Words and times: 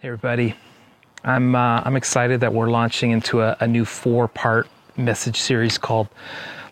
Hey, 0.00 0.08
everybody. 0.08 0.54
I'm, 1.24 1.54
uh, 1.54 1.82
I'm 1.84 1.94
excited 1.94 2.40
that 2.40 2.54
we're 2.54 2.70
launching 2.70 3.10
into 3.10 3.42
a, 3.42 3.54
a 3.60 3.66
new 3.66 3.84
four 3.84 4.28
part 4.28 4.66
message 4.96 5.38
series 5.38 5.76
called 5.76 6.08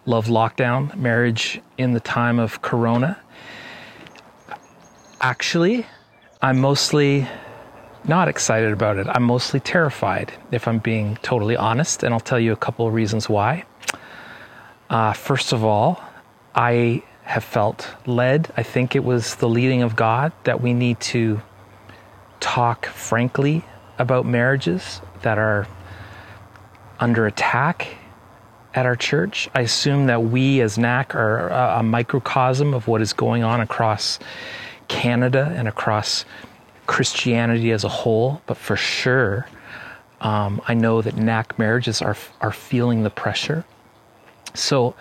Love 0.07 0.29
Lockdown 0.29 0.95
Marriage 0.97 1.61
in 1.77 1.93
the 1.93 2.01
Time 2.01 2.39
of 2.39 2.63
Corona. 2.63 3.21
Actually, 5.21 5.85
I'm 6.41 6.59
mostly 6.59 7.29
not 8.05 8.29
excited 8.29 8.73
about 8.73 8.97
it. 8.97 9.07
I'm 9.07 9.25
mostly 9.25 9.61
terrified, 9.61 10.33
if 10.51 10.67
I'm 10.67 10.79
being 10.79 11.19
totally 11.21 11.55
honest, 11.55 12.05
and 12.05 12.15
I'll 12.15 12.21
tell 12.21 12.41
you 12.41 12.53
a 12.53 12.57
couple 12.57 12.87
of 12.87 12.95
reasons 12.95 13.29
why. 13.29 13.67
Uh, 14.89 15.13
first 15.13 15.53
of 15.53 15.63
all, 15.63 16.03
I 16.55 17.03
have 17.25 17.45
felt 17.45 17.95
led, 18.07 18.51
I 18.57 18.63
think 18.63 18.97
it 18.97 19.05
was 19.05 19.35
the 19.35 19.51
leading 19.51 19.83
of 19.83 19.97
God, 19.97 20.33
that 20.45 20.63
we 20.63 20.73
need 20.73 20.99
to 21.01 21.43
talk 22.41 22.87
frankly 22.87 23.65
about 23.99 24.27
marriages 24.27 25.01
that 25.23 25.39
are 25.39 25.67
under 27.01 27.27
attack 27.27 27.89
at 28.75 28.87
our 28.87 28.97
church. 28.97 29.49
I 29.55 29.63
assume 29.63 30.07
that 30.07 30.25
we 30.25 30.61
as 30.61 30.79
NAC 30.79 31.15
are 31.15 31.49
a, 31.49 31.83
microcosm 31.83 32.75
of 32.75 32.87
what 32.87 33.01
is 33.01 33.13
going 33.13 33.43
on 33.43 33.61
across 33.61 34.19
Canada 34.89 35.53
and 35.57 35.69
across 35.69 36.25
Christianity 36.87 37.73
as 37.73 37.85
a 37.85 37.89
whole, 37.89 38.41
but 38.47 38.57
for 38.57 38.77
sure, 38.77 39.47
um, 40.21 40.61
I 40.67 40.75
know 40.75 41.03
that 41.03 41.17
NAC 41.17 41.59
marriages 41.59 42.03
are 42.03 42.17
are 42.41 42.53
feeling 42.53 43.03
the 43.03 43.11
pressure. 43.11 43.65
So, 44.55 44.95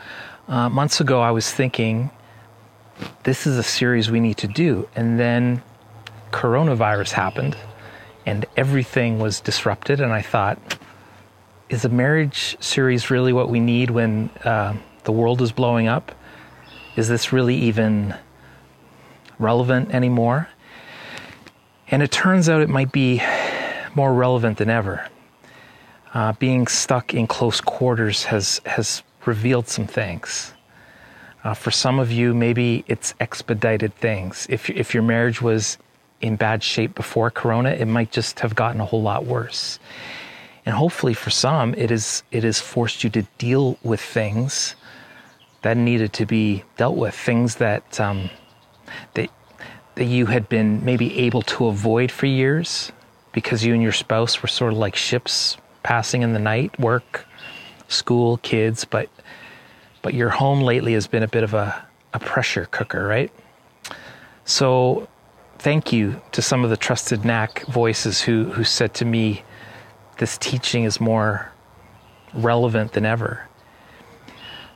uh, 0.48 0.70
months 0.70 1.02
ago, 1.02 1.22
I 1.22 1.32
was 1.32 1.52
thinking, 1.52 2.12
this 3.24 3.48
is 3.48 3.58
a 3.58 3.64
series 3.64 4.12
we 4.12 4.20
need 4.20 4.38
to 4.38 4.48
do, 4.48 4.88
and 4.96 5.20
then 5.20 5.62
coronavirus 6.38 7.14
happened 7.14 7.58
and 8.28 8.46
everything 8.56 9.18
was 9.18 9.40
disrupted. 9.40 10.00
And 10.00 10.14
I 10.14 10.22
thought, 10.22 10.78
is 11.70 11.84
a 11.84 11.90
marriage 11.90 12.56
series 12.60 13.10
really 13.10 13.34
what 13.34 13.50
we 13.50 13.60
need 13.60 13.90
when 13.90 14.30
uh, 14.44 14.76
the 15.04 15.12
world 15.12 15.42
is 15.42 15.52
blowing 15.52 15.88
up? 15.88 16.14
Is 16.96 17.08
this 17.08 17.34
really 17.34 17.56
even 17.56 18.14
relevant 19.40 19.92
anymore? 19.92 20.48
And 21.90 22.04
it 22.04 22.12
turns 22.12 22.50
out 22.50 22.62
it 22.62 22.70
might 22.70 22.92
be 22.92 23.22
more 23.96 24.14
relevant 24.14 24.60
than 24.60 24.70
ever. 24.70 25.08
Uh, 26.14 26.34
being 26.34 26.68
stuck 26.68 27.16
in 27.16 27.26
close 27.26 27.62
quarters 27.62 28.26
has 28.26 28.62
has 28.66 29.04
revealed 29.26 29.68
some 29.68 29.88
things. 29.88 30.54
Uh, 31.44 31.54
for 31.54 31.72
some 31.72 32.00
of 32.00 32.12
you, 32.12 32.34
maybe 32.34 32.84
it's 32.88 33.14
expedited 33.20 33.96
things. 33.96 34.48
If 34.50 34.70
if 34.70 34.94
your 34.94 35.04
marriage 35.04 35.42
was 35.42 35.78
in 36.22 36.36
bad 36.36 36.64
shape 36.64 36.96
before 36.96 37.30
Corona, 37.30 37.70
it 37.72 37.86
might 37.86 38.12
just 38.12 38.40
have 38.40 38.56
gotten 38.56 38.82
a 38.82 38.86
whole 38.86 39.02
lot 39.02 39.26
worse. 39.26 39.80
And 40.66 40.76
hopefully, 40.76 41.14
for 41.14 41.30
some, 41.30 41.74
it 41.76 41.92
is 41.92 42.24
it 42.32 42.44
has 42.44 42.60
forced 42.60 43.04
you 43.04 43.10
to 43.12 43.22
deal 43.38 43.78
with 43.84 44.02
things 44.02 44.76
that 45.62 45.78
needed 45.78 46.14
to 46.14 46.26
be 46.26 46.64
dealt 46.76 46.98
with, 46.98 47.16
things 47.16 47.56
that 47.56 48.00
um, 48.00 48.30
that 49.14 49.30
that 49.96 50.06
you 50.06 50.26
had 50.26 50.50
been 50.50 50.84
maybe 50.84 51.18
able 51.20 51.42
to 51.44 51.68
avoid 51.68 52.12
for 52.12 52.26
years 52.26 52.92
because 53.32 53.64
you 53.64 53.74
and 53.74 53.82
your 53.82 53.92
spouse 53.92 54.42
were 54.42 54.48
sort 54.48 54.74
of 54.74 54.80
like 54.80 54.96
ships 54.96 55.58
passing 55.84 56.22
in 56.22 56.34
the 56.34 56.40
night, 56.40 56.78
work, 56.80 57.26
school, 57.88 58.38
kids, 58.38 58.84
but 58.84 59.10
but 60.02 60.14
your 60.14 60.30
home 60.30 60.62
lately 60.62 60.94
has 60.94 61.08
been 61.08 61.24
a 61.24 61.28
bit 61.28 61.44
of 61.44 61.54
a, 61.54 61.86
a 62.14 62.20
pressure 62.20 62.68
cooker, 62.72 63.08
right? 63.08 63.32
So 64.46 65.08
thank 65.60 65.92
you 65.92 66.22
to 66.32 66.42
some 66.42 66.64
of 66.64 66.70
the 66.70 66.78
trusted 66.78 67.26
NAC 67.26 67.66
voices 67.66 68.22
who, 68.22 68.46
who 68.46 68.64
said 68.64 68.94
to 68.96 69.06
me, 69.06 69.44
this 70.18 70.38
teaching 70.38 70.84
is 70.84 71.00
more 71.00 71.52
relevant 72.34 72.94
than 72.94 73.06
ever. 73.06 73.48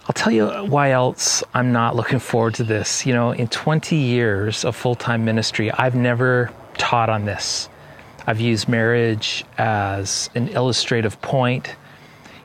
I'll 0.04 0.14
tell 0.14 0.32
you 0.32 0.48
why 0.48 0.92
else 0.92 1.44
I'm 1.54 1.72
not 1.72 1.96
looking 1.96 2.20
forward 2.20 2.56
to 2.56 2.64
this. 2.64 3.06
You 3.06 3.14
know, 3.14 3.32
in 3.32 3.48
20 3.48 3.96
years 3.96 4.66
of 4.66 4.76
full 4.76 4.96
time 4.96 5.24
ministry, 5.24 5.72
I've 5.72 5.96
never 5.96 6.52
taught 6.74 7.10
on 7.10 7.26
this. 7.26 7.70
I've 8.26 8.40
used 8.40 8.68
marriage 8.68 9.46
as 9.58 10.30
an 10.36 10.50
illustrative 10.50 11.22
point 11.22 11.76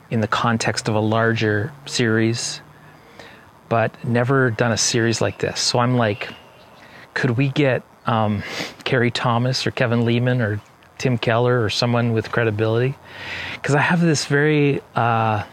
in 0.09 0.21
the 0.21 0.27
context 0.27 0.87
of 0.87 0.95
a 0.95 0.99
larger 0.99 1.71
series, 1.85 2.61
but 3.69 3.91
never 4.03 4.51
done 4.51 4.71
a 4.71 4.77
series 4.77 5.21
like 5.21 5.39
this. 5.39 5.59
So 5.59 5.79
I'm 5.79 5.97
like, 5.97 6.29
could 7.13 7.31
we 7.31 7.49
get 7.49 7.83
um, 8.07 8.43
Thomas 9.13 9.67
or 9.67 9.71
Kevin 9.71 10.05
Leman 10.05 10.41
or 10.41 10.61
Tim 10.97 11.17
Keller 11.17 11.63
or 11.63 11.69
someone 11.69 12.13
with 12.13 12.31
credibility. 12.31 12.95
Because 13.53 13.75
I 13.75 13.81
have 13.81 14.01
this 14.01 14.25
very 14.25 14.81
uh, 14.95 15.43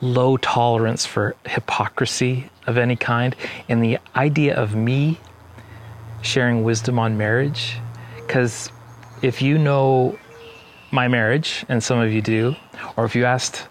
low 0.00 0.36
tolerance 0.38 1.04
for 1.04 1.36
hypocrisy 1.44 2.48
of 2.66 2.78
any 2.78 2.96
kind 2.96 3.36
and 3.68 3.82
the 3.82 3.98
idea 4.16 4.54
of 4.54 4.74
me 4.74 5.18
sharing 6.22 6.64
wisdom 6.64 6.98
on 6.98 7.18
marriage. 7.18 7.76
Because 8.16 8.70
if 9.22 9.42
you 9.42 9.58
know 9.58 10.18
my 10.90 11.08
marriage 11.08 11.64
and 11.68 11.82
some 11.82 11.98
of 11.98 12.12
you 12.12 12.22
do 12.22 12.56
or 12.96 13.04
if 13.04 13.14
you 13.14 13.24
asked 13.24 13.68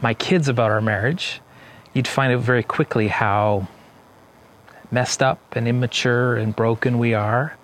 my 0.00 0.14
kids 0.14 0.48
about 0.48 0.70
our 0.70 0.80
marriage 0.80 1.40
you'd 1.92 2.08
find 2.08 2.32
out 2.32 2.40
very 2.40 2.62
quickly 2.62 3.08
how 3.08 3.66
messed 4.94 5.22
up 5.22 5.40
and 5.56 5.68
immature 5.68 6.36
and 6.36 6.54
broken 6.54 6.98
we 6.98 7.12
are. 7.12 7.56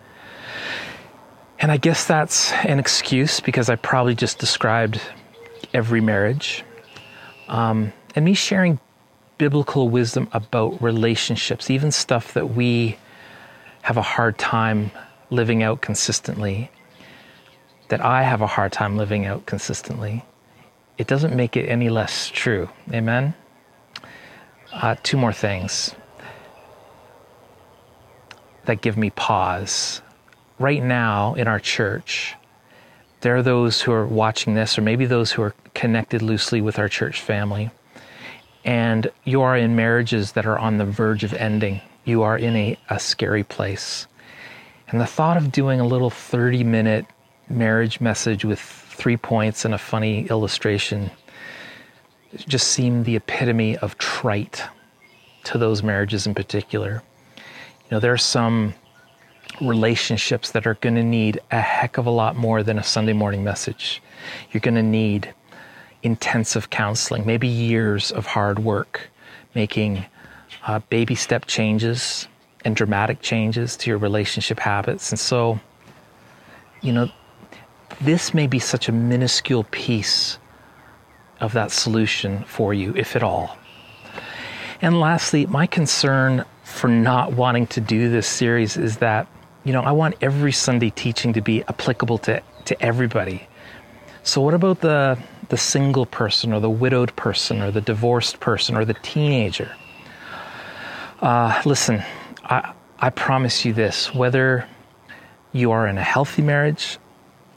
And 1.60 1.70
I 1.70 1.76
guess 1.76 2.04
that's 2.06 2.52
an 2.52 2.78
excuse 2.78 3.40
because 3.40 3.70
I 3.70 3.76
probably 3.76 4.14
just 4.14 4.38
described 4.38 5.00
every 5.72 6.00
marriage. 6.00 6.64
Um, 7.48 7.92
and 8.14 8.24
me 8.24 8.34
sharing 8.34 8.80
biblical 9.38 9.88
wisdom 9.88 10.28
about 10.32 10.82
relationships, 10.82 11.70
even 11.70 11.92
stuff 11.92 12.34
that 12.34 12.50
we 12.50 12.98
have 13.82 13.96
a 13.96 14.02
hard 14.02 14.36
time 14.36 14.90
living 15.30 15.62
out 15.62 15.80
consistently, 15.80 16.70
that 17.88 18.04
I 18.04 18.22
have 18.22 18.40
a 18.42 18.46
hard 18.46 18.72
time 18.72 18.96
living 18.96 19.24
out 19.26 19.46
consistently, 19.46 20.24
it 20.98 21.06
doesn't 21.06 21.34
make 21.34 21.56
it 21.56 21.66
any 21.66 21.88
less 21.88 22.28
true. 22.28 22.68
Amen? 22.92 23.34
Uh, 24.72 24.96
two 25.02 25.16
more 25.16 25.32
things 25.32 25.94
that 28.64 28.80
give 28.80 28.96
me 28.96 29.10
pause. 29.10 30.02
Right 30.58 30.82
now 30.82 31.34
in 31.34 31.48
our 31.48 31.58
church, 31.58 32.34
there 33.22 33.36
are 33.36 33.42
those 33.42 33.82
who 33.82 33.92
are 33.92 34.06
watching 34.06 34.54
this, 34.54 34.78
or 34.78 34.82
maybe 34.82 35.06
those 35.06 35.32
who 35.32 35.42
are 35.42 35.54
connected 35.74 36.22
loosely 36.22 36.60
with 36.60 36.78
our 36.78 36.88
church 36.88 37.20
family, 37.20 37.70
and 38.64 39.10
you 39.24 39.42
are 39.42 39.56
in 39.56 39.76
marriages 39.76 40.32
that 40.32 40.46
are 40.46 40.58
on 40.58 40.78
the 40.78 40.84
verge 40.84 41.24
of 41.24 41.32
ending. 41.34 41.80
You 42.04 42.22
are 42.22 42.36
in 42.36 42.56
a, 42.56 42.78
a 42.88 42.98
scary 42.98 43.44
place. 43.44 44.06
And 44.88 45.00
the 45.00 45.06
thought 45.06 45.36
of 45.36 45.52
doing 45.52 45.80
a 45.80 45.86
little 45.86 46.10
30 46.10 46.64
minute 46.64 47.06
marriage 47.48 48.00
message 48.00 48.44
with 48.44 48.60
three 48.60 49.16
points 49.16 49.64
and 49.64 49.74
a 49.74 49.78
funny 49.78 50.26
illustration 50.26 51.10
just 52.36 52.68
seemed 52.68 53.04
the 53.04 53.16
epitome 53.16 53.76
of 53.78 53.98
trite 53.98 54.62
to 55.44 55.58
those 55.58 55.82
marriages 55.82 56.26
in 56.26 56.34
particular. 56.34 57.02
You 57.90 57.96
know, 57.96 58.00
there 58.00 58.12
are 58.12 58.18
some 58.18 58.74
relationships 59.60 60.52
that 60.52 60.64
are 60.64 60.74
going 60.74 60.94
to 60.94 61.02
need 61.02 61.40
a 61.50 61.60
heck 61.60 61.98
of 61.98 62.06
a 62.06 62.10
lot 62.10 62.36
more 62.36 62.62
than 62.62 62.78
a 62.78 62.84
Sunday 62.84 63.12
morning 63.12 63.42
message. 63.42 64.00
You're 64.52 64.60
going 64.60 64.76
to 64.76 64.82
need 64.82 65.34
intensive 66.04 66.70
counseling, 66.70 67.26
maybe 67.26 67.48
years 67.48 68.12
of 68.12 68.26
hard 68.26 68.60
work, 68.60 69.10
making 69.56 70.06
uh, 70.68 70.78
baby 70.88 71.16
step 71.16 71.46
changes 71.46 72.28
and 72.64 72.76
dramatic 72.76 73.22
changes 73.22 73.76
to 73.78 73.90
your 73.90 73.98
relationship 73.98 74.60
habits. 74.60 75.10
And 75.10 75.18
so, 75.18 75.58
you 76.82 76.92
know, 76.92 77.10
this 78.00 78.32
may 78.32 78.46
be 78.46 78.60
such 78.60 78.88
a 78.88 78.92
minuscule 78.92 79.64
piece 79.64 80.38
of 81.40 81.54
that 81.54 81.72
solution 81.72 82.44
for 82.44 82.72
you, 82.72 82.94
if 82.94 83.16
at 83.16 83.24
all. 83.24 83.58
And 84.80 85.00
lastly, 85.00 85.44
my 85.46 85.66
concern 85.66 86.44
for 86.70 86.88
not 86.88 87.32
wanting 87.32 87.66
to 87.68 87.80
do 87.80 88.10
this 88.10 88.26
series 88.26 88.76
is 88.76 88.98
that, 88.98 89.26
you 89.64 89.72
know, 89.72 89.82
I 89.82 89.92
want 89.92 90.16
every 90.22 90.52
Sunday 90.52 90.90
teaching 90.90 91.32
to 91.34 91.40
be 91.40 91.62
applicable 91.64 92.18
to, 92.18 92.42
to 92.64 92.82
everybody. 92.82 93.46
So, 94.22 94.40
what 94.40 94.54
about 94.54 94.80
the, 94.80 95.18
the 95.48 95.56
single 95.56 96.06
person 96.06 96.52
or 96.52 96.60
the 96.60 96.70
widowed 96.70 97.14
person 97.16 97.60
or 97.60 97.70
the 97.70 97.80
divorced 97.80 98.40
person 98.40 98.76
or 98.76 98.84
the 98.84 98.94
teenager? 98.94 99.74
Uh, 101.20 101.60
listen, 101.64 102.02
I, 102.44 102.72
I 102.98 103.10
promise 103.10 103.64
you 103.64 103.72
this 103.72 104.14
whether 104.14 104.66
you 105.52 105.72
are 105.72 105.86
in 105.86 105.98
a 105.98 106.02
healthy 106.02 106.42
marriage, 106.42 106.98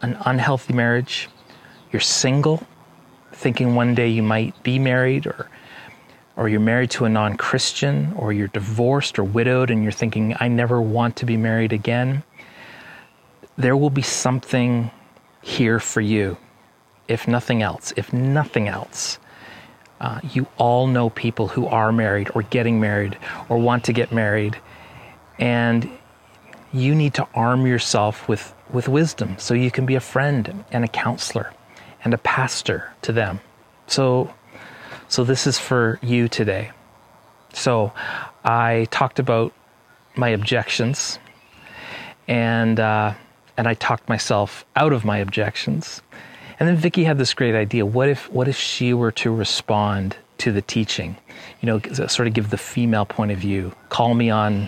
an 0.02 0.18
unhealthy 0.26 0.74
marriage, 0.74 1.30
you're 1.92 2.00
single, 2.00 2.66
thinking 3.32 3.76
one 3.76 3.94
day 3.94 4.08
you 4.08 4.24
might 4.24 4.62
be 4.64 4.80
married, 4.80 5.28
or 5.28 5.50
or 6.36 6.50
you're 6.50 6.60
married 6.60 6.92
to 6.92 7.06
a 7.06 7.10
non 7.10 7.38
Christian, 7.38 8.14
or 8.18 8.34
you're 8.34 8.48
divorced 8.48 9.20
or 9.20 9.24
widowed 9.24 9.70
and 9.70 9.84
you're 9.84 9.92
thinking, 9.92 10.36
I 10.40 10.48
never 10.48 10.82
want 10.82 11.16
to 11.18 11.26
be 11.26 11.38
married 11.38 11.74
again, 11.74 12.24
there 13.58 13.78
will 13.78 13.90
be 13.90 14.02
something 14.02 14.90
here 15.42 15.80
for 15.80 16.02
you, 16.02 16.38
if 17.08 17.28
nothing 17.28 17.62
else. 17.62 17.94
If 17.96 18.12
nothing 18.14 18.68
else, 18.68 19.20
uh, 20.02 20.20
you 20.24 20.48
all 20.58 20.88
know 20.88 21.10
people 21.10 21.48
who 21.48 21.68
are 21.68 21.92
married 21.92 22.32
or 22.34 22.42
getting 22.44 22.80
married 22.80 23.18
or 23.50 23.58
want 23.58 23.84
to 23.86 23.94
get 23.94 24.12
married, 24.12 24.58
and 25.38 25.90
you 26.72 26.96
need 26.96 27.14
to 27.14 27.28
arm 27.36 27.68
yourself 27.68 28.28
with, 28.28 28.54
with 28.72 28.88
wisdom 28.88 29.36
so 29.38 29.54
you 29.54 29.70
can 29.70 29.86
be 29.86 29.96
a 29.96 30.00
friend 30.00 30.66
and 30.72 30.84
a 30.84 30.88
counselor 30.88 31.54
and 32.04 32.14
a 32.14 32.18
pastor 32.18 32.92
to 33.04 33.12
them. 33.12 33.40
So, 33.86 34.34
so 35.14 35.24
this 35.24 35.46
is 35.46 35.60
for 35.60 36.00
you 36.02 36.28
today. 36.28 36.72
So, 37.54 37.94
I 38.44 38.88
talked 38.90 39.20
about 39.20 39.54
my 40.16 40.30
objections, 40.30 41.20
and 42.28 42.80
uh, 42.80 43.14
and 43.56 43.68
I 43.68 43.76
talked 43.76 44.10
myself 44.10 44.66
out 44.76 44.92
of 44.92 45.06
my 45.06 45.20
objections. 45.20 46.02
And 46.60 46.68
then 46.68 46.78
Vicky 46.78 47.04
had 47.04 47.20
this 47.20 47.36
great 47.36 47.54
idea. 47.54 47.86
What 47.86 48.10
if 48.10 48.28
what 48.32 48.48
if 48.48 48.58
she 48.58 48.92
were 48.92 49.12
to 49.12 49.32
respond 49.32 50.18
to 50.40 50.52
the 50.52 50.64
teaching? 50.64 51.16
You 51.62 51.68
know, 51.68 52.08
sort 52.08 52.28
of 52.28 52.34
give 52.34 52.50
the 52.50 52.58
female 52.58 53.06
point 53.06 53.32
of 53.32 53.38
view. 53.38 53.72
Call 53.90 54.16
me 54.16 54.32
on 54.32 54.68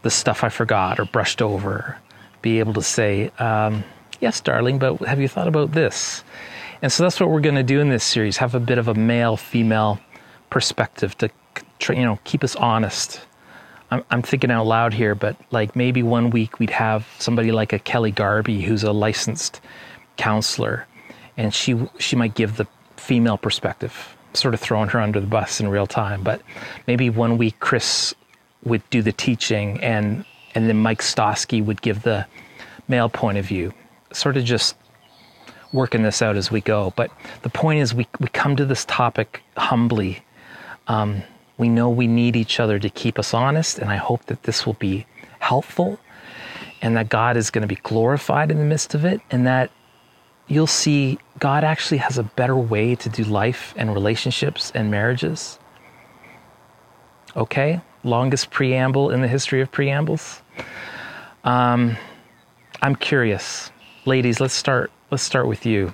the 0.00 0.10
stuff 0.10 0.44
I 0.44 0.48
forgot 0.48 0.98
or 0.98 1.04
brushed 1.04 1.42
over. 1.42 1.98
Be 2.40 2.58
able 2.58 2.72
to 2.72 2.82
say, 2.82 3.30
um, 3.38 3.84
"Yes, 4.18 4.40
darling, 4.40 4.78
but 4.78 4.96
have 5.00 5.20
you 5.20 5.28
thought 5.28 5.46
about 5.46 5.72
this?" 5.72 6.24
And 6.82 6.92
so 6.92 7.04
that's 7.04 7.20
what 7.20 7.30
we're 7.30 7.40
going 7.40 7.54
to 7.54 7.62
do 7.62 7.80
in 7.80 7.88
this 7.88 8.04
series. 8.04 8.36
Have 8.38 8.54
a 8.54 8.60
bit 8.60 8.76
of 8.76 8.88
a 8.88 8.94
male-female 8.94 10.00
perspective 10.50 11.16
to, 11.18 11.30
you 11.88 12.02
know, 12.02 12.18
keep 12.24 12.42
us 12.44 12.56
honest 12.56 13.24
I'm, 13.92 14.02
I'm 14.10 14.22
thinking 14.22 14.50
out 14.50 14.66
loud 14.66 14.94
here, 14.94 15.14
but 15.14 15.36
like 15.50 15.76
maybe 15.76 16.02
one 16.02 16.30
week 16.30 16.58
we'd 16.58 16.70
have 16.70 17.06
somebody 17.18 17.52
like 17.52 17.74
a 17.74 17.78
Kelly 17.78 18.10
Garby 18.10 18.62
who's 18.62 18.82
a 18.82 18.92
licensed 18.92 19.60
counselor, 20.16 20.86
and 21.36 21.52
she 21.52 21.78
she 21.98 22.16
might 22.16 22.34
give 22.34 22.56
the 22.56 22.66
female 22.96 23.36
perspective, 23.36 24.16
sort 24.32 24.54
of 24.54 24.60
throwing 24.60 24.88
her 24.88 25.00
under 25.00 25.20
the 25.20 25.26
bus 25.26 25.60
in 25.60 25.68
real 25.68 25.86
time. 25.86 26.22
But 26.22 26.40
maybe 26.86 27.10
one 27.10 27.36
week 27.36 27.60
Chris 27.60 28.14
would 28.64 28.82
do 28.88 29.02
the 29.02 29.12
teaching, 29.12 29.78
and 29.82 30.24
and 30.54 30.70
then 30.70 30.78
Mike 30.78 31.02
Stosky 31.02 31.62
would 31.62 31.82
give 31.82 32.02
the 32.02 32.26
male 32.88 33.10
point 33.10 33.36
of 33.36 33.44
view, 33.44 33.74
sort 34.14 34.38
of 34.38 34.44
just 34.44 34.74
working 35.72 36.02
this 36.02 36.22
out 36.22 36.36
as 36.36 36.50
we 36.50 36.60
go. 36.60 36.92
But 36.96 37.10
the 37.42 37.48
point 37.48 37.80
is, 37.80 37.94
we 37.94 38.06
we 38.20 38.28
come 38.28 38.56
to 38.56 38.64
this 38.64 38.84
topic 38.84 39.42
humbly. 39.56 40.22
Um, 40.88 41.22
we 41.58 41.68
know 41.68 41.88
we 41.90 42.06
need 42.06 42.36
each 42.36 42.58
other 42.58 42.78
to 42.78 42.90
keep 42.90 43.18
us 43.18 43.34
honest, 43.34 43.78
and 43.78 43.90
I 43.90 43.96
hope 43.96 44.26
that 44.26 44.42
this 44.44 44.66
will 44.66 44.74
be 44.74 45.06
helpful 45.38 45.98
and 46.80 46.96
that 46.96 47.08
God 47.08 47.36
is 47.36 47.50
going 47.50 47.62
to 47.62 47.68
be 47.68 47.80
glorified 47.82 48.50
in 48.50 48.58
the 48.58 48.64
midst 48.64 48.94
of 48.94 49.04
it, 49.04 49.20
and 49.30 49.46
that 49.46 49.70
you'll 50.48 50.66
see 50.66 51.18
God 51.38 51.64
actually 51.64 51.98
has 51.98 52.18
a 52.18 52.24
better 52.24 52.56
way 52.56 52.96
to 52.96 53.08
do 53.08 53.24
life 53.24 53.72
and 53.76 53.94
relationships 53.94 54.72
and 54.74 54.90
marriages. 54.90 55.58
Okay, 57.36 57.80
longest 58.04 58.50
preamble 58.50 59.10
in 59.10 59.22
the 59.22 59.28
history 59.28 59.60
of 59.60 59.70
preambles. 59.70 60.42
Um, 61.44 61.96
I'm 62.82 62.96
curious, 62.96 63.70
ladies. 64.04 64.40
Let's 64.40 64.54
start. 64.54 64.90
Let's 65.12 65.22
start 65.22 65.46
with 65.46 65.66
you. 65.66 65.92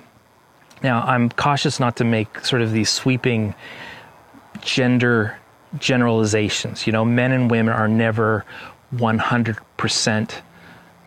Now, 0.81 1.01
I'm 1.01 1.27
cautious 1.27 1.77
not 1.77 1.97
to 1.97 2.05
make 2.05 2.39
sort 2.45 2.61
of 2.61 2.71
these 2.71 2.89
sweeping 2.89 3.53
gender 4.61 5.37
generalizations. 5.77 6.87
You 6.87 6.93
know, 6.93 7.03
men 7.03 7.33
and 7.33 7.51
women 7.51 7.73
are 7.73 7.89
never 7.89 8.45
100% 8.95 10.41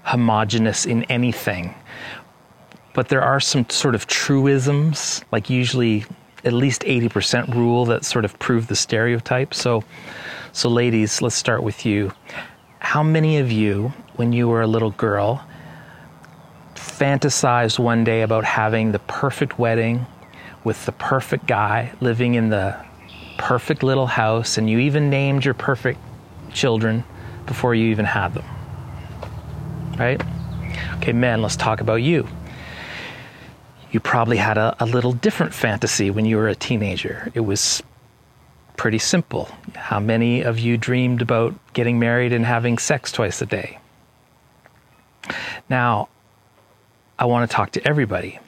homogenous 0.03 0.85
in 0.85 1.05
anything. 1.05 1.75
But 2.93 3.09
there 3.09 3.23
are 3.23 3.41
some 3.41 3.65
sort 3.71 3.95
of 3.95 4.07
truisms, 4.07 5.25
like 5.33 5.49
usually 5.49 6.05
at 6.45 6.53
least 6.53 6.83
80% 6.83 7.55
rule 7.55 7.87
that 7.87 8.05
sort 8.05 8.27
of 8.27 8.39
prove 8.39 8.67
the 8.67 8.77
stereotype. 8.77 9.55
So, 9.55 9.85
so 10.53 10.69
ladies, 10.69 11.23
let's 11.23 11.35
start 11.35 11.63
with 11.63 11.87
you. 11.87 12.13
How 12.81 13.03
many 13.03 13.39
of 13.39 13.51
you, 13.51 13.95
when 14.17 14.35
you 14.35 14.49
were 14.49 14.61
a 14.61 14.67
little 14.67 14.91
girl, 14.91 15.47
fantasized 17.03 17.81
one 17.81 18.05
day 18.05 18.23
about 18.23 18.45
having 18.45 18.93
the 18.93 18.99
perfect 19.01 19.59
wedding 19.59 20.07
with 20.63 20.87
the 20.87 20.93
perfect 20.93 21.49
guy 21.49 21.93
living 22.01 22.35
in 22.35 22.49
the 22.51 22.77
perfect 23.39 23.83
little 23.83 24.07
house 24.07 24.57
and 24.57 24.71
you 24.71 24.79
even 24.79 25.11
named 25.11 25.45
your 25.45 25.53
perfect 25.53 25.99
children 26.53 27.03
before 27.45 27.75
you 27.75 27.91
even 27.91 28.05
had 28.05 28.33
them. 28.35 28.45
Right? 29.99 30.23
Okay, 30.99 31.13
men, 31.13 31.43
let's 31.43 31.57
talk 31.57 31.81
about 31.81 31.97
you. 31.97 32.29
You 33.91 33.99
probably 33.99 34.37
had 34.37 34.57
a, 34.57 34.77
a 34.79 34.87
little 34.87 35.13
different 35.13 35.53
fantasy 35.53 36.09
when 36.09 36.25
you 36.25 36.37
were 36.37 36.47
a 36.47 36.55
teenager. 36.55 37.33
It 37.35 37.41
was 37.41 37.83
pretty 38.77 39.01
simple. 39.01 39.49
How 39.75 39.99
many 39.99 40.43
of 40.43 40.61
you 40.61 40.77
dreamed 40.77 41.21
about 41.21 41.53
getting 41.73 41.99
married 41.99 42.33
and 42.33 42.47
having 42.47 42.79
sex 42.79 43.11
twice 43.11 43.43
a 43.43 43.47
day? 43.47 43.81
Now, 45.69 46.09
I 47.23 47.25
want 47.27 47.49
to 47.49 47.55
talk 47.55 47.71
to 47.71 47.87
everybody. 47.87 48.41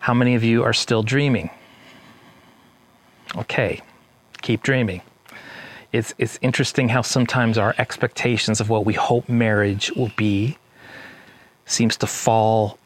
How 0.00 0.12
many 0.12 0.34
of 0.34 0.42
you 0.42 0.64
are 0.64 0.72
still 0.72 1.04
dreaming? 1.04 1.50
Okay, 3.36 3.80
keep 4.42 4.64
dreaming. 4.64 5.02
It's, 5.92 6.12
it's 6.18 6.36
interesting 6.42 6.88
how 6.88 7.02
sometimes 7.02 7.58
our 7.58 7.76
expectations 7.78 8.60
of 8.60 8.68
what 8.68 8.84
we 8.84 8.94
hope 8.94 9.28
marriage 9.28 9.92
will 9.92 10.10
be 10.16 10.58
seems 11.64 11.96
to 11.98 12.08
fall 12.08 12.76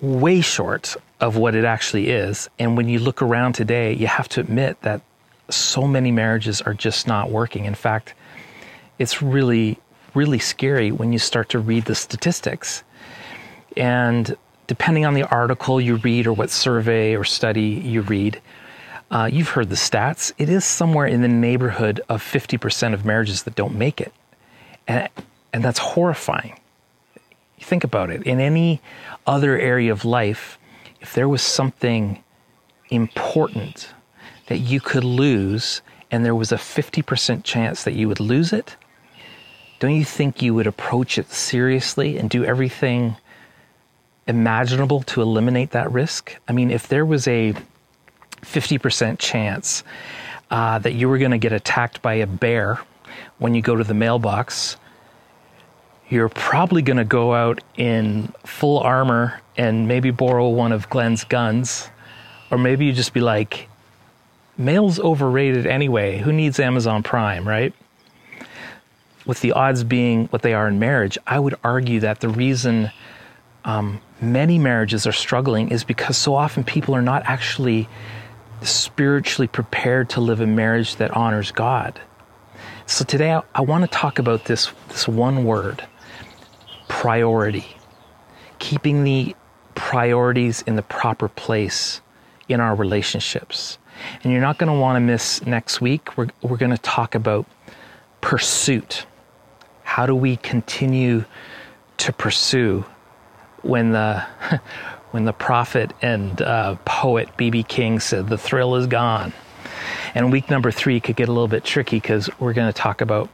way 0.00 0.40
short 0.40 0.94
of 1.18 1.36
what 1.36 1.56
it 1.56 1.64
actually 1.64 2.10
is. 2.10 2.48
And 2.56 2.76
when 2.76 2.88
you 2.88 3.00
look 3.00 3.22
around 3.22 3.54
today, 3.54 3.92
you 3.92 4.06
have 4.06 4.28
to 4.28 4.40
admit 4.40 4.80
that 4.82 5.00
so 5.48 5.88
many 5.88 6.12
marriages 6.12 6.62
are 6.62 6.74
just 6.74 7.08
not 7.08 7.28
working. 7.28 7.64
In 7.64 7.74
fact, 7.74 8.14
it's 9.00 9.20
really, 9.20 9.80
really 10.14 10.38
scary 10.38 10.92
when 10.92 11.12
you 11.12 11.18
start 11.18 11.48
to 11.48 11.58
read 11.58 11.86
the 11.86 11.96
statistics. 11.96 12.84
And 13.76 14.36
depending 14.66 15.04
on 15.04 15.14
the 15.14 15.24
article 15.24 15.80
you 15.80 15.96
read 15.96 16.26
or 16.26 16.32
what 16.32 16.50
survey 16.50 17.14
or 17.14 17.24
study 17.24 17.62
you 17.62 18.02
read, 18.02 18.40
uh, 19.10 19.28
you've 19.30 19.50
heard 19.50 19.68
the 19.68 19.76
stats. 19.76 20.32
It 20.38 20.48
is 20.48 20.64
somewhere 20.64 21.06
in 21.06 21.22
the 21.22 21.28
neighborhood 21.28 22.00
of 22.08 22.22
50% 22.22 22.94
of 22.94 23.04
marriages 23.04 23.42
that 23.44 23.54
don't 23.54 23.76
make 23.76 24.00
it. 24.00 24.12
And, 24.86 25.08
and 25.52 25.62
that's 25.62 25.78
horrifying. 25.78 26.58
Think 27.60 27.84
about 27.84 28.10
it. 28.10 28.22
In 28.24 28.40
any 28.40 28.80
other 29.26 29.58
area 29.58 29.92
of 29.92 30.04
life, 30.04 30.58
if 31.00 31.14
there 31.14 31.28
was 31.28 31.42
something 31.42 32.22
important 32.90 33.92
that 34.46 34.58
you 34.58 34.80
could 34.80 35.04
lose 35.04 35.80
and 36.10 36.24
there 36.24 36.34
was 36.34 36.52
a 36.52 36.56
50% 36.56 37.44
chance 37.44 37.84
that 37.84 37.94
you 37.94 38.08
would 38.08 38.20
lose 38.20 38.52
it, 38.52 38.76
don't 39.78 39.94
you 39.94 40.04
think 40.04 40.42
you 40.42 40.54
would 40.54 40.66
approach 40.66 41.18
it 41.18 41.30
seriously 41.30 42.18
and 42.18 42.30
do 42.30 42.44
everything 42.44 43.16
imaginable 44.26 45.02
to 45.02 45.22
eliminate 45.22 45.70
that 45.72 45.90
risk? 45.92 46.36
I 46.48 46.52
mean, 46.52 46.70
if 46.70 46.88
there 46.88 47.04
was 47.04 47.26
a 47.28 47.54
50% 48.42 49.18
chance 49.18 49.84
uh, 50.50 50.78
that 50.78 50.92
you 50.92 51.08
were 51.08 51.18
going 51.18 51.30
to 51.30 51.38
get 51.38 51.52
attacked 51.52 52.02
by 52.02 52.14
a 52.14 52.26
bear 52.26 52.80
when 53.38 53.54
you 53.54 53.62
go 53.62 53.76
to 53.76 53.84
the 53.84 53.94
mailbox, 53.94 54.76
you're 56.08 56.28
probably 56.28 56.82
going 56.82 56.96
to 56.96 57.04
go 57.04 57.34
out 57.34 57.62
in 57.76 58.32
full 58.44 58.78
armor 58.78 59.40
and 59.56 59.88
maybe 59.88 60.10
borrow 60.10 60.48
one 60.48 60.72
of 60.72 60.88
Glenn's 60.90 61.24
guns. 61.24 61.88
Or 62.50 62.58
maybe 62.58 62.86
you 62.86 62.92
just 62.92 63.14
be 63.14 63.20
like, 63.20 63.68
mail's 64.56 65.00
overrated 65.00 65.66
anyway. 65.66 66.18
Who 66.18 66.32
needs 66.32 66.60
Amazon 66.60 67.02
Prime, 67.02 67.48
right? 67.48 67.72
With 69.26 69.40
the 69.40 69.52
odds 69.52 69.82
being 69.82 70.26
what 70.26 70.42
they 70.42 70.52
are 70.52 70.68
in 70.68 70.78
marriage, 70.78 71.16
I 71.26 71.38
would 71.38 71.54
argue 71.64 72.00
that 72.00 72.20
the 72.20 72.28
reason 72.28 72.90
um, 73.64 74.00
many 74.32 74.58
marriages 74.58 75.06
are 75.06 75.12
struggling 75.12 75.70
is 75.70 75.84
because 75.84 76.16
so 76.16 76.34
often 76.34 76.64
people 76.64 76.94
are 76.94 77.02
not 77.02 77.22
actually 77.26 77.88
spiritually 78.62 79.46
prepared 79.46 80.08
to 80.10 80.20
live 80.20 80.40
a 80.40 80.46
marriage 80.46 80.96
that 80.96 81.10
honors 81.12 81.52
God. 81.52 82.00
So 82.86 83.04
today 83.04 83.32
I, 83.32 83.42
I 83.54 83.60
want 83.60 83.82
to 83.84 83.88
talk 83.88 84.18
about 84.18 84.44
this, 84.44 84.70
this 84.88 85.08
one 85.08 85.44
word 85.44 85.84
priority. 86.88 87.66
Keeping 88.58 89.04
the 89.04 89.34
priorities 89.74 90.62
in 90.62 90.76
the 90.76 90.82
proper 90.82 91.28
place 91.28 92.00
in 92.48 92.60
our 92.60 92.74
relationships. 92.74 93.78
And 94.22 94.32
you're 94.32 94.42
not 94.42 94.58
going 94.58 94.72
to 94.72 94.78
want 94.78 94.96
to 94.96 95.00
miss 95.00 95.44
next 95.46 95.80
week. 95.80 96.16
We're, 96.16 96.28
we're 96.42 96.56
going 96.56 96.70
to 96.70 96.78
talk 96.78 97.14
about 97.14 97.46
pursuit. 98.20 99.06
How 99.82 100.06
do 100.06 100.14
we 100.14 100.36
continue 100.36 101.24
to 101.98 102.12
pursue 102.12 102.84
when 103.64 103.92
the 103.92 104.24
when 105.10 105.24
the 105.24 105.32
prophet 105.32 105.92
and 106.02 106.42
uh, 106.42 106.76
poet 106.84 107.28
B.B. 107.36 107.62
King 107.62 108.00
said, 108.00 108.28
The 108.28 108.38
thrill 108.38 108.74
is 108.74 108.86
gone. 108.86 109.32
And 110.14 110.32
week 110.32 110.50
number 110.50 110.70
three 110.70 111.00
could 111.00 111.16
get 111.16 111.28
a 111.28 111.32
little 111.32 111.48
bit 111.48 111.64
tricky 111.64 111.96
because 111.96 112.28
we're 112.40 112.52
going 112.52 112.66
to 112.66 112.76
talk 112.76 113.00
about 113.00 113.28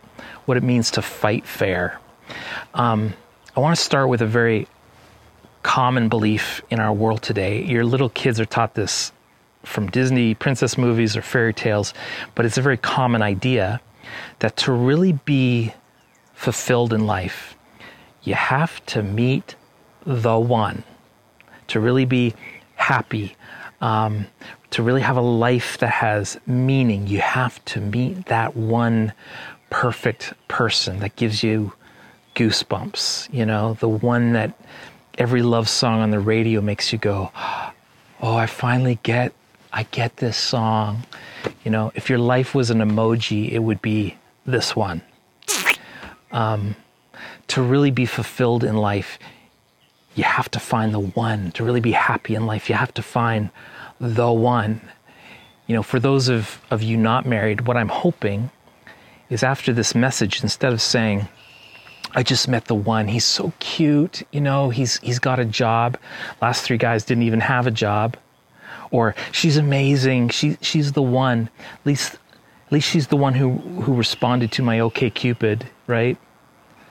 what 0.44 0.56
it 0.56 0.62
means 0.62 0.90
to 0.92 1.02
fight 1.02 1.46
fair. 1.46 1.98
Um, 2.74 3.14
I 3.56 3.60
want 3.60 3.76
to 3.76 3.82
start 3.82 4.08
with 4.08 4.20
a 4.22 4.26
very 4.26 4.66
common 5.62 6.08
belief 6.08 6.62
in 6.70 6.80
our 6.80 6.92
world 6.92 7.22
today. 7.22 7.62
Your 7.62 7.84
little 7.84 8.08
kids 8.10 8.40
are 8.40 8.46
taught 8.46 8.74
this 8.74 9.12
from 9.62 9.90
Disney 9.90 10.34
princess 10.34 10.78
movies 10.78 11.16
or 11.16 11.22
fairy 11.22 11.52
tales, 11.52 11.92
but 12.34 12.46
it's 12.46 12.58
a 12.58 12.62
very 12.62 12.76
common 12.76 13.22
idea 13.22 13.80
that 14.38 14.56
to 14.58 14.72
really 14.72 15.12
be 15.12 15.72
fulfilled 16.34 16.92
in 16.92 17.06
life, 17.06 17.56
you 18.22 18.34
have 18.34 18.84
to 18.86 19.02
meet 19.02 19.54
the 20.06 20.38
one. 20.38 20.84
To 21.68 21.80
really 21.80 22.04
be 22.04 22.34
happy, 22.74 23.36
um, 23.80 24.26
to 24.70 24.82
really 24.82 25.02
have 25.02 25.16
a 25.16 25.20
life 25.20 25.78
that 25.78 25.90
has 25.90 26.38
meaning, 26.46 27.06
you 27.06 27.20
have 27.20 27.64
to 27.66 27.80
meet 27.80 28.26
that 28.26 28.56
one 28.56 29.12
perfect 29.70 30.34
person 30.48 30.98
that 30.98 31.14
gives 31.14 31.42
you 31.44 31.72
goosebumps, 32.34 33.32
you 33.32 33.46
know, 33.46 33.74
the 33.74 33.88
one 33.88 34.32
that 34.32 34.52
every 35.18 35.42
love 35.42 35.68
song 35.68 36.00
on 36.00 36.10
the 36.10 36.18
radio 36.18 36.60
makes 36.60 36.92
you 36.92 36.98
go, 36.98 37.30
"Oh, 38.20 38.34
I 38.36 38.46
finally 38.46 38.98
get 39.02 39.32
I 39.72 39.84
get 39.84 40.16
this 40.16 40.36
song." 40.36 41.04
You 41.64 41.70
know, 41.70 41.92
if 41.94 42.08
your 42.10 42.18
life 42.18 42.54
was 42.54 42.70
an 42.70 42.78
emoji, 42.78 43.50
it 43.50 43.60
would 43.60 43.80
be 43.80 44.16
this 44.46 44.74
one. 44.74 45.02
Um, 46.32 46.76
to 47.48 47.62
really 47.62 47.90
be 47.90 48.06
fulfilled 48.06 48.64
in 48.64 48.76
life, 48.76 49.18
you 50.14 50.24
have 50.24 50.50
to 50.50 50.60
find 50.60 50.92
the 50.92 51.00
one. 51.00 51.52
To 51.52 51.64
really 51.64 51.80
be 51.80 51.92
happy 51.92 52.34
in 52.34 52.46
life, 52.46 52.68
you 52.68 52.74
have 52.74 52.94
to 52.94 53.02
find 53.02 53.50
the 54.00 54.32
one. 54.32 54.80
You 55.66 55.76
know, 55.76 55.82
for 55.82 56.00
those 56.00 56.28
of, 56.28 56.60
of 56.70 56.82
you 56.82 56.96
not 56.96 57.26
married, 57.26 57.66
what 57.66 57.76
I'm 57.76 57.88
hoping 57.88 58.50
is 59.28 59.42
after 59.42 59.72
this 59.72 59.94
message, 59.94 60.42
instead 60.42 60.72
of 60.72 60.82
saying, 60.82 61.28
I 62.12 62.22
just 62.22 62.48
met 62.48 62.64
the 62.64 62.74
one. 62.74 63.06
He's 63.06 63.24
so 63.24 63.52
cute. 63.60 64.22
You 64.32 64.40
know, 64.40 64.70
he's 64.70 64.98
he's 64.98 65.18
got 65.20 65.38
a 65.38 65.44
job. 65.44 65.96
Last 66.42 66.64
three 66.64 66.76
guys 66.76 67.04
didn't 67.04 67.22
even 67.22 67.40
have 67.40 67.66
a 67.66 67.70
job. 67.70 68.16
Or 68.90 69.14
she's 69.30 69.56
amazing. 69.56 70.30
She 70.30 70.58
she's 70.60 70.92
the 70.92 71.02
one. 71.02 71.48
At 71.74 71.86
least 71.86 72.14
at 72.66 72.72
least 72.72 72.88
she's 72.88 73.06
the 73.06 73.16
one 73.16 73.34
who 73.34 73.58
who 73.82 73.94
responded 73.94 74.50
to 74.52 74.62
my 74.62 74.80
OK 74.80 75.10
Cupid, 75.10 75.68
right? 75.86 76.18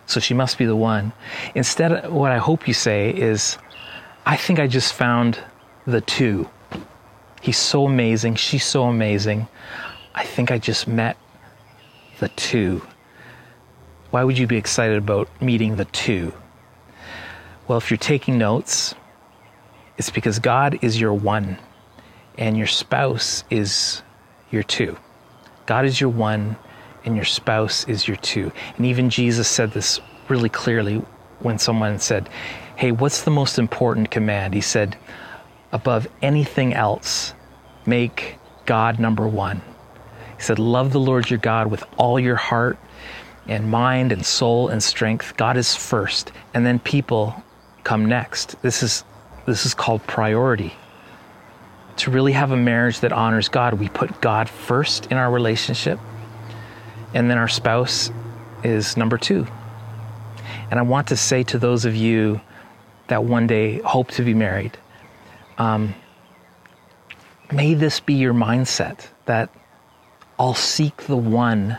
So 0.09 0.19
she 0.19 0.33
must 0.33 0.57
be 0.57 0.65
the 0.65 0.75
one. 0.75 1.13
Instead 1.53 2.11
what 2.11 2.31
I 2.31 2.39
hope 2.39 2.67
you 2.67 2.73
say 2.73 3.11
is 3.11 3.59
I 4.25 4.37
think 4.37 4.59
I 4.59 4.65
just 4.65 4.93
found 4.93 5.37
the 5.85 6.01
two. 6.01 6.49
He's 7.43 7.59
so 7.59 7.85
amazing. 7.85 8.33
She's 8.33 8.65
so 8.65 8.85
amazing. 8.85 9.47
I 10.15 10.25
think 10.25 10.49
I 10.49 10.57
just 10.57 10.87
met 10.87 11.15
the 12.19 12.29
two. 12.29 12.81
Why 14.09 14.23
would 14.23 14.39
you 14.39 14.47
be 14.47 14.57
excited 14.57 14.97
about 14.97 15.29
meeting 15.39 15.75
the 15.75 15.85
two? 15.85 16.33
Well, 17.67 17.77
if 17.77 17.91
you're 17.91 17.99
taking 17.99 18.39
notes, 18.39 18.95
it's 19.99 20.09
because 20.09 20.39
God 20.39 20.79
is 20.81 20.99
your 20.99 21.13
one 21.13 21.59
and 22.35 22.57
your 22.57 22.65
spouse 22.65 23.43
is 23.51 24.01
your 24.49 24.63
two. 24.63 24.97
God 25.67 25.85
is 25.85 26.01
your 26.01 26.09
one 26.09 26.57
and 27.05 27.15
your 27.15 27.25
spouse 27.25 27.87
is 27.87 28.07
your 28.07 28.17
two. 28.17 28.51
And 28.77 28.85
even 28.85 29.09
Jesus 29.09 29.47
said 29.47 29.71
this 29.71 29.99
really 30.27 30.49
clearly 30.49 31.01
when 31.39 31.57
someone 31.57 31.99
said, 31.99 32.29
Hey, 32.75 32.91
what's 32.91 33.21
the 33.21 33.31
most 33.31 33.59
important 33.59 34.11
command? 34.11 34.53
He 34.53 34.61
said, 34.61 34.97
Above 35.71 36.07
anything 36.21 36.73
else, 36.73 37.33
make 37.85 38.37
God 38.65 38.99
number 38.99 39.27
one. 39.27 39.61
He 40.37 40.43
said, 40.43 40.59
Love 40.59 40.91
the 40.91 40.99
Lord 40.99 41.29
your 41.29 41.39
God 41.39 41.67
with 41.67 41.83
all 41.97 42.19
your 42.19 42.35
heart 42.35 42.77
and 43.47 43.69
mind 43.69 44.11
and 44.11 44.25
soul 44.25 44.69
and 44.69 44.81
strength. 44.81 45.35
God 45.35 45.57
is 45.57 45.75
first, 45.75 46.31
and 46.53 46.65
then 46.65 46.79
people 46.79 47.43
come 47.83 48.05
next. 48.05 48.61
This 48.61 48.83
is 48.83 49.03
this 49.45 49.65
is 49.65 49.73
called 49.73 50.05
priority. 50.05 50.73
To 51.97 52.11
really 52.11 52.33
have 52.33 52.51
a 52.51 52.57
marriage 52.57 52.99
that 53.01 53.11
honors 53.11 53.49
God, 53.49 53.73
we 53.73 53.89
put 53.89 54.21
God 54.21 54.47
first 54.47 55.07
in 55.07 55.17
our 55.17 55.31
relationship, 55.31 55.99
and 57.13 57.29
then 57.29 57.37
our 57.37 57.47
spouse 57.47 58.11
is 58.63 58.97
number 58.97 59.17
2. 59.17 59.45
And 60.71 60.79
I 60.79 60.83
want 60.83 61.07
to 61.07 61.17
say 61.17 61.43
to 61.43 61.57
those 61.57 61.85
of 61.85 61.95
you 61.95 62.41
that 63.07 63.23
one 63.23 63.47
day 63.47 63.79
hope 63.79 64.11
to 64.11 64.23
be 64.23 64.33
married, 64.33 64.77
um, 65.57 65.95
may 67.51 67.73
this 67.73 67.99
be 67.99 68.13
your 68.13 68.33
mindset 68.33 69.07
that 69.25 69.49
I'll 70.37 70.53
seek 70.53 70.95
the 71.03 71.17
one 71.17 71.77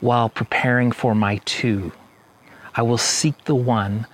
while 0.00 0.28
preparing 0.28 0.92
for 0.92 1.14
my 1.14 1.40
two. 1.44 1.92
I 2.74 2.82
will 2.82 2.98
seek 2.98 3.44
the 3.44 3.54
one 3.54 4.06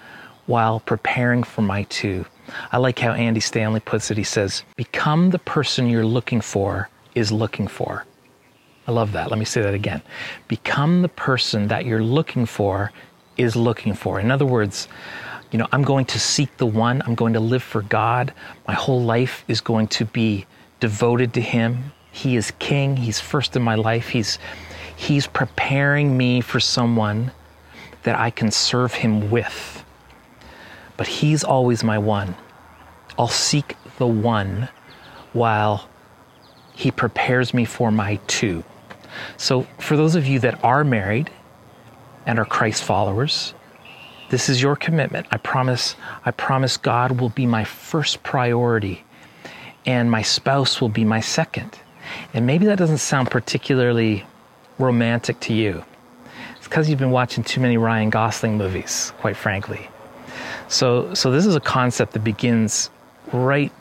while 0.47 0.81
preparing 0.81 1.43
for 1.43 1.63
my 1.63 1.85
two. 1.85 2.27
I 2.73 2.79
like 2.79 2.99
how 2.99 3.13
Andy 3.13 3.41
Stanley 3.41 3.81
puts 3.81 4.11
it. 4.11 4.19
He 4.19 4.25
says, 4.25 4.65
Become 4.77 5.31
the 5.31 5.39
person 5.39 5.89
you're 5.89 6.05
looking 6.05 6.41
for 6.41 6.89
is 7.15 7.33
looking 7.33 7.67
for. 7.67 8.05
I 8.87 8.93
love 8.93 9.13
that. 9.13 9.31
Let 9.31 9.39
me 9.39 9.45
say 9.45 9.63
that 9.63 9.75
again. 9.75 10.03
Become 10.49 11.03
the 11.03 11.09
person 11.09 11.69
that 11.69 11.85
you're 11.85 12.03
looking 12.03 12.47
for 12.47 12.93
is 13.37 13.57
looking 13.57 13.95
for. 13.95 14.19
In 14.21 14.31
other 14.31 14.47
words, 14.47 14.89
you 15.51 15.59
know, 15.59 15.67
I'm 15.73 15.83
going 15.83 16.07
to 16.07 16.19
seek 16.19 16.57
the 16.57 16.67
one, 16.67 17.03
I'm 17.07 17.15
going 17.15 17.33
to 17.35 17.41
live 17.41 17.63
for 17.63 17.83
God. 17.83 18.33
My 18.67 18.75
whole 18.75 19.03
life 19.03 19.45
is 19.49 19.61
going 19.61 19.89
to 19.89 20.05
be 20.05 20.47
devoted 20.79 21.35
to 21.35 21.41
Him. 21.41 21.93
He 22.13 22.37
is 22.37 22.53
king. 22.59 22.97
He's 22.97 23.21
first 23.21 23.57
in 23.57 23.63
my 23.63 23.77
life. 23.77 24.09
He's 24.09 24.39
he's 24.97 25.27
preparing 25.27 26.17
me 26.17 26.41
for 26.41 26.61
someone 26.61 27.33
that 28.03 28.19
I 28.19 28.31
can 28.31 28.51
serve 28.51 28.95
him 28.95 29.31
with. 29.31 29.85
But 30.97 31.07
he's 31.07 31.45
always 31.45 31.83
my 31.85 31.99
one. 31.99 32.35
I'll 33.19 33.29
seek 33.29 33.77
the 33.99 34.07
one 34.07 34.69
while 35.33 35.89
he 36.75 36.91
prepares 36.91 37.53
me 37.53 37.65
for 37.65 37.91
my 37.91 38.17
two. 38.27 38.65
So 39.37 39.67
for 39.79 39.97
those 39.97 40.15
of 40.15 40.27
you 40.27 40.39
that 40.41 40.63
are 40.65 40.85
married 40.85 41.31
and 42.27 42.39
are 42.39 42.45
Christ 42.45 42.85
followers, 42.85 43.55
this 44.31 44.49
is 44.49 44.63
your 44.63 44.77
commitment. 44.77 45.27
I 45.31 45.37
promise 45.39 45.97
I 46.25 46.31
promise 46.31 46.77
God 46.77 47.21
will 47.21 47.31
be 47.31 47.47
my 47.47 47.65
first 47.65 48.23
priority 48.23 49.05
and 49.87 50.11
my 50.11 50.23
spouse 50.23 50.81
will 50.81 50.89
be 50.89 51.05
my 51.05 51.21
second. 51.21 51.79
And 52.35 52.47
maybe 52.47 52.67
that 52.67 52.79
doesn't 52.79 52.99
sound 52.99 53.31
particularly 53.31 54.25
romantic 54.79 55.41
to 55.41 55.55
you. 55.55 55.85
It's 56.57 56.67
because 56.69 56.89
you've 56.89 56.99
been 56.99 57.11
watching 57.11 57.45
too 57.45 57.61
many 57.61 57.77
Ryan 57.77 58.11
Gosling 58.11 58.57
movies, 58.57 59.13
quite 59.19 59.37
frankly. 59.37 59.89
So, 60.69 61.13
so 61.15 61.31
this 61.31 61.47
is 61.47 61.57
a 61.57 61.61
concept 61.61 62.13
that 62.13 62.23
begins 62.23 62.91
right 63.33 63.73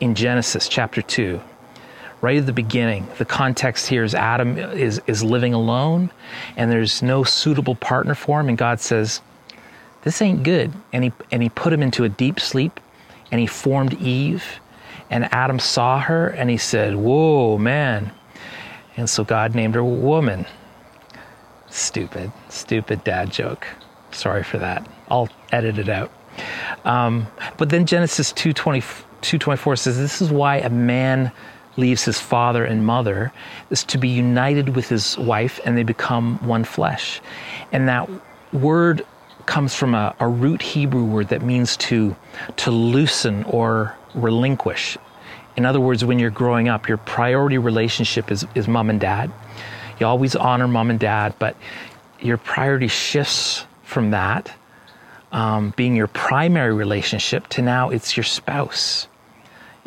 in 0.00 0.14
Genesis 0.14 0.68
chapter 0.68 1.02
2. 1.02 1.40
Right 2.22 2.38
at 2.38 2.46
the 2.46 2.52
beginning, 2.52 3.08
the 3.18 3.24
context 3.24 3.88
here 3.88 4.04
is 4.04 4.14
Adam 4.14 4.56
is, 4.56 5.02
is 5.08 5.24
living 5.24 5.54
alone 5.54 6.10
and 6.56 6.70
there's 6.70 7.02
no 7.02 7.24
suitable 7.24 7.74
partner 7.74 8.14
for 8.14 8.40
him. 8.40 8.48
And 8.48 8.56
God 8.56 8.80
says, 8.80 9.20
This 10.02 10.22
ain't 10.22 10.44
good. 10.44 10.72
And 10.92 11.04
he, 11.04 11.12
and 11.32 11.42
he 11.42 11.48
put 11.48 11.72
him 11.72 11.82
into 11.82 12.04
a 12.04 12.08
deep 12.08 12.38
sleep 12.38 12.78
and 13.32 13.40
he 13.40 13.46
formed 13.46 14.00
Eve 14.00 14.60
and 15.12 15.28
Adam 15.30 15.58
saw 15.58 16.00
her 16.00 16.28
and 16.28 16.48
he 16.48 16.56
said, 16.56 16.96
Whoa, 16.96 17.58
man. 17.58 18.12
And 18.96 19.10
so 19.10 19.24
God 19.24 19.54
named 19.54 19.74
her 19.74 19.84
woman. 19.84 20.46
Stupid, 21.68 22.32
stupid 22.48 23.04
dad 23.04 23.30
joke. 23.30 23.66
Sorry 24.10 24.42
for 24.42 24.58
that. 24.58 24.88
I'll 25.08 25.28
edit 25.50 25.78
it 25.78 25.88
out. 25.88 26.10
Um, 26.84 27.26
but 27.58 27.68
then 27.68 27.84
Genesis 27.84 28.32
2.24 28.32 29.78
says, 29.78 29.98
This 29.98 30.22
is 30.22 30.30
why 30.30 30.58
a 30.58 30.70
man 30.70 31.30
leaves 31.76 32.04
his 32.04 32.20
father 32.20 32.64
and 32.64 32.84
mother, 32.84 33.32
is 33.70 33.84
to 33.84 33.98
be 33.98 34.08
united 34.08 34.76
with 34.76 34.88
his 34.88 35.16
wife 35.18 35.60
and 35.64 35.76
they 35.76 35.82
become 35.82 36.38
one 36.46 36.64
flesh. 36.64 37.20
And 37.72 37.88
that 37.88 38.08
word 38.52 39.04
comes 39.46 39.74
from 39.74 39.94
a, 39.94 40.14
a 40.20 40.28
root 40.28 40.62
Hebrew 40.62 41.04
word 41.04 41.28
that 41.28 41.42
means 41.42 41.76
to, 41.78 42.14
to 42.58 42.70
loosen 42.70 43.44
or 43.44 43.96
relinquish. 44.14 44.98
In 45.56 45.66
other 45.66 45.80
words, 45.80 46.04
when 46.04 46.18
you're 46.18 46.30
growing 46.30 46.68
up, 46.68 46.88
your 46.88 46.98
priority 46.98 47.58
relationship 47.58 48.30
is, 48.30 48.46
is 48.54 48.68
mom 48.68 48.90
and 48.90 49.00
dad. 49.00 49.30
You 49.98 50.06
always 50.06 50.34
honor 50.36 50.68
mom 50.68 50.90
and 50.90 50.98
dad, 50.98 51.34
but 51.38 51.56
your 52.20 52.36
priority 52.36 52.88
shifts 52.88 53.66
from 53.82 54.10
that 54.10 54.52
um, 55.32 55.72
being 55.76 55.96
your 55.96 56.06
primary 56.06 56.74
relationship 56.74 57.48
to 57.48 57.62
now 57.62 57.90
it's 57.90 58.16
your 58.16 58.24
spouse. 58.24 59.08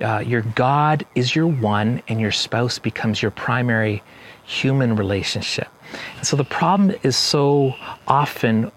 Uh, 0.01 0.19
your 0.19 0.41
God 0.41 1.05
is 1.15 1.35
your 1.35 1.47
one, 1.47 2.01
and 2.07 2.19
your 2.19 2.31
spouse 2.31 2.79
becomes 2.79 3.21
your 3.21 3.31
primary 3.31 4.03
human 4.43 4.95
relationship. 4.95 5.67
And 6.17 6.27
so 6.27 6.35
the 6.35 6.43
problem 6.43 6.95
is 7.03 7.15
so 7.15 7.75
often 8.07 8.71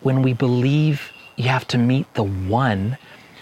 when 0.00 0.22
we 0.22 0.32
believe 0.32 1.12
you 1.36 1.48
have 1.48 1.66
to 1.68 1.78
meet 1.78 2.12
the 2.14 2.24
one 2.24 2.98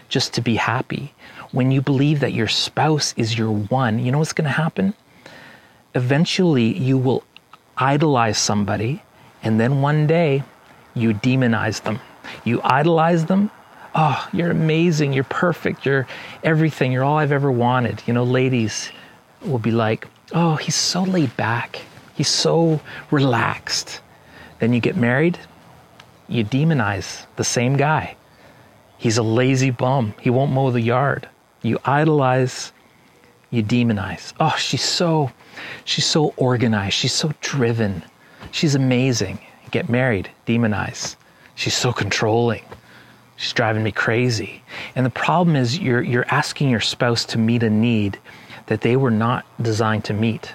just 0.09 0.35
to 0.35 0.41
be 0.41 0.57
happy. 0.57 1.15
When 1.53 1.71
you 1.71 1.81
believe 1.81 2.21
that 2.21 2.33
your 2.33 2.49
spouse 2.49 3.15
is 3.17 3.37
your 3.37 3.51
one, 3.51 3.99
you 3.99 4.13
know 4.13 4.19
what's 4.19 4.33
going 4.33 4.45
to 4.45 4.51
happen? 4.51 4.95
Eventually, 5.95 6.77
you 6.77 6.99
will 6.99 7.25
idolize 7.77 8.39
somebody, 8.39 9.03
and 9.43 9.59
then 9.59 9.81
one 9.81 10.07
day 10.07 10.45
you 10.95 11.15
demonize 11.15 11.83
them. 11.83 11.99
You 12.45 12.61
idolize 12.63 13.25
them 13.27 13.51
Oh, 13.95 14.29
you're 14.33 14.51
amazing. 14.51 15.13
You're 15.13 15.25
perfect. 15.25 15.85
You're 15.85 16.07
everything. 16.45 16.93
You're 16.93 17.05
all 17.05 17.19
I've 17.19 17.33
ever 17.33 17.51
wanted. 17.51 18.03
You 18.07 18.15
know, 18.15 18.25
ladies 18.25 18.91
will 19.43 19.59
be 19.59 19.71
like, 19.71 20.07
oh, 20.33 20.57
he's 20.57 20.77
so 20.77 21.03
laid 21.03 21.37
back. 21.37 21.81
He's 22.15 22.29
so 22.29 22.81
relaxed. 23.11 24.01
Then 24.59 24.73
you 24.73 24.81
get 24.81 24.97
married, 24.97 25.39
you 26.29 26.45
demonize 26.45 27.27
the 27.37 27.45
same 27.45 27.77
guy. 27.77 28.15
He's 28.99 29.17
a 29.17 29.23
lazy 29.23 29.71
bum. 29.71 30.15
He 30.21 30.29
won't 30.29 30.53
mow 30.53 30.71
the 30.71 30.83
yard. 30.83 31.29
You 31.63 31.79
idolize, 31.85 32.73
you 33.51 33.63
demonize. 33.63 34.35
Oh, 34.39 34.55
she's 34.59 34.85
so 34.85 35.33
she's 35.85 36.05
so 36.05 36.35
organized. 36.37 36.95
She's 36.95 37.15
so 37.15 37.33
driven. 37.41 38.03
She's 38.51 38.75
amazing. 38.75 39.39
Get 39.71 39.89
married, 39.89 40.31
demonize. 40.47 41.17
She's 41.55 41.75
so 41.75 41.93
controlling. 41.93 42.63
She's 43.41 43.55
driving 43.55 43.83
me 43.83 43.91
crazy. 43.91 44.63
And 44.95 45.07
the 45.07 45.11
problem 45.11 45.57
is 45.57 45.79
you're 45.79 46.03
you're 46.03 46.27
asking 46.29 46.69
your 46.69 46.81
spouse 46.81 47.25
to 47.25 47.39
meet 47.39 47.63
a 47.63 47.71
need 47.71 48.19
that 48.67 48.83
they 48.83 48.97
were 48.97 49.11
not 49.11 49.47
designed 49.63 50.05
to 50.05 50.13
meet. 50.13 50.55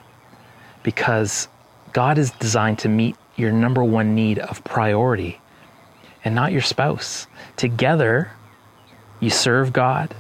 Because 0.84 1.48
God 1.94 2.20
is 2.20 2.30
designed 2.30 2.78
to 2.80 2.88
meet 2.88 3.16
your 3.38 3.52
number 3.52 3.84
one 3.84 4.14
need 4.14 4.38
of 4.38 4.64
priority 4.64 5.42
and 6.24 6.36
not 6.36 6.52
your 6.52 6.62
spouse. 6.62 7.26
Together, 7.58 8.32
you 9.20 9.32
serve 9.32 9.74
God, 9.74 10.14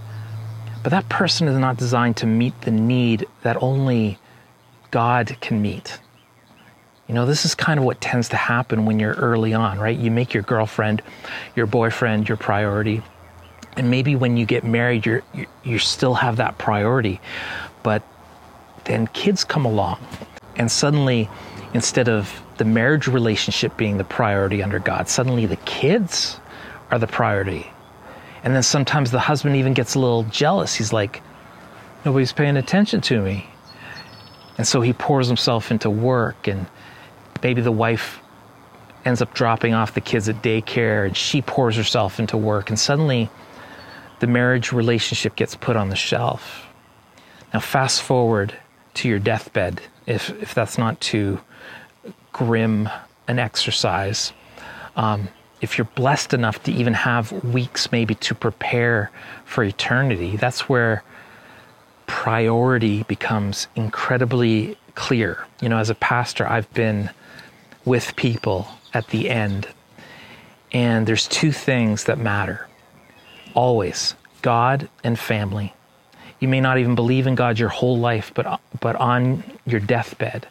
but 0.81 0.89
that 0.89 1.07
person 1.07 1.48
is 1.48 1.60
not 1.60 1.77
designed 1.77 2.17
to 2.17 2.25
meet 2.25 2.60
the 2.62 2.72
need 2.72 3.27
that 3.43 3.62
only 3.62 4.17
God 4.89 5.38
can 5.39 5.62
meet. 5.62 6.00
You 7.07 7.13
know, 7.13 7.25
this 7.25 7.45
is 7.45 7.53
kind 7.53 7.79
of 7.79 7.85
what 7.85 8.01
tends 8.01 8.29
to 8.29 8.35
happen 8.35 8.85
when 8.85 9.00
you're 9.00 9.13
early 9.13 9.53
on, 9.53 9.79
right? 9.79 9.97
You 9.97 10.09
make 10.09 10.33
your 10.33 10.43
girlfriend, 10.43 11.03
your 11.55 11.67
boyfriend, 11.67 12.27
your 12.27 12.38
priority. 12.38 13.03
And 13.77 13.91
maybe 13.91 14.15
when 14.15 14.38
you 14.38 14.45
get 14.45 14.63
married, 14.63 15.05
you're, 15.05 15.21
you 15.33 15.45
you 15.63 15.79
still 15.79 16.15
have 16.15 16.38
that 16.38 16.57
priority. 16.57 17.21
But 17.83 18.01
then 18.85 19.07
kids 19.07 19.43
come 19.43 19.65
along, 19.65 20.00
and 20.55 20.71
suddenly, 20.71 21.29
instead 21.74 22.09
of 22.09 22.41
the 22.57 22.65
marriage 22.65 23.07
relationship 23.07 23.75
being 23.77 23.97
the 23.97 24.03
priority 24.03 24.63
under 24.63 24.79
God, 24.79 25.07
suddenly 25.07 25.45
the 25.45 25.57
kids 25.57 26.39
are 26.89 26.97
the 26.97 27.07
priority. 27.07 27.69
And 28.43 28.55
then 28.55 28.63
sometimes 28.63 29.12
the 29.12 29.19
husband 29.19 29.55
even 29.57 29.74
gets 29.74 29.95
a 29.95 30.00
little 30.00 30.24
jealous. 30.24 30.74
He's 30.74 30.93
like, 30.93 31.21
nobody's 32.05 32.31
paying 32.31 32.57
attention 32.57 33.01
to 33.01 33.21
me. 33.21 33.47
And 34.57 34.67
so 34.67 34.81
he 34.81 34.93
pours 34.93 35.27
himself 35.27 35.71
into 35.71 35.89
work 35.89 36.47
and 36.47 36.67
maybe 37.45 37.61
the 37.61 37.71
wife 37.71 38.21
ends 39.05 39.21
up 39.21 39.31
dropping 39.35 39.75
off 39.75 39.93
the 39.93 40.01
kids 40.01 40.27
at 40.27 40.41
daycare 40.41 41.05
and 41.05 41.15
she 41.15 41.43
pours 41.43 41.75
herself 41.75 42.19
into 42.19 42.35
work 42.35 42.71
and 42.71 42.79
suddenly 42.79 43.29
the 44.19 44.25
marriage 44.25 44.71
relationship 44.71 45.35
gets 45.35 45.53
put 45.53 45.75
on 45.75 45.89
the 45.89 45.95
shelf. 45.95 46.65
Now 47.53 47.59
fast 47.59 48.01
forward 48.01 48.55
to 48.95 49.07
your 49.07 49.19
deathbed 49.19 49.79
if 50.07 50.31
if 50.41 50.55
that's 50.55 50.79
not 50.79 50.99
too 50.99 51.39
grim 52.33 52.89
an 53.27 53.37
exercise. 53.37 54.33
Um, 54.95 55.27
if 55.61 55.77
you're 55.77 55.91
blessed 55.93 56.33
enough 56.33 56.63
to 56.63 56.71
even 56.71 56.95
have 56.95 57.31
weeks 57.43 57.91
maybe 57.91 58.15
to 58.15 58.33
prepare 58.33 59.11
for 59.45 59.63
eternity 59.63 60.35
that's 60.35 60.67
where 60.67 61.03
priority 62.07 63.03
becomes 63.03 63.67
incredibly 63.75 64.75
clear. 64.95 65.45
You 65.61 65.69
know 65.69 65.77
as 65.77 65.91
a 65.91 65.95
pastor 65.95 66.47
i've 66.47 66.73
been 66.73 67.11
with 67.86 68.15
people 68.15 68.68
at 68.94 69.08
the 69.08 69.30
end. 69.30 69.68
And 70.72 71.08
there's 71.08 71.27
two 71.27 71.51
things 71.51 72.06
that 72.06 72.18
matter 72.18 72.68
always 73.54 74.15
God 74.42 74.89
and 75.04 75.18
family. 75.18 75.74
You 76.39 76.48
may 76.48 76.60
not 76.60 76.77
even 76.77 76.94
believe 76.94 77.26
in 77.26 77.36
God 77.36 77.58
your 77.58 77.69
whole 77.69 77.98
life, 77.98 78.32
but, 78.36 78.60
but 78.80 78.95
on 78.98 79.43
your 79.65 79.80
deathbed, 79.80 80.48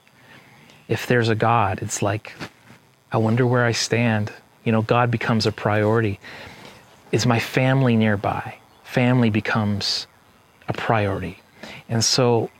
if 0.88 1.06
there's 1.06 1.28
a 1.28 1.34
God, 1.34 1.80
it's 1.82 2.02
like, 2.02 2.32
I 3.12 3.18
wonder 3.18 3.46
where 3.46 3.64
I 3.64 3.72
stand. 3.72 4.32
You 4.64 4.72
know, 4.72 4.82
God 4.82 5.10
becomes 5.10 5.46
a 5.46 5.52
priority. 5.52 6.18
Is 7.12 7.26
my 7.26 7.38
family 7.38 7.96
nearby? 7.96 8.56
Family 8.82 9.30
becomes 9.30 10.06
a 10.66 10.72
priority. 10.72 11.38
And 11.88 12.02
so, 12.02 12.50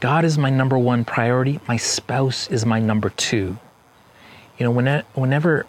God 0.00 0.24
is 0.24 0.38
my 0.38 0.48
number 0.48 0.78
one 0.78 1.04
priority. 1.04 1.60
My 1.68 1.76
spouse 1.76 2.48
is 2.48 2.64
my 2.64 2.78
number 2.78 3.10
two. 3.10 3.58
You 4.58 4.64
know, 4.64 5.04
whenever 5.14 5.66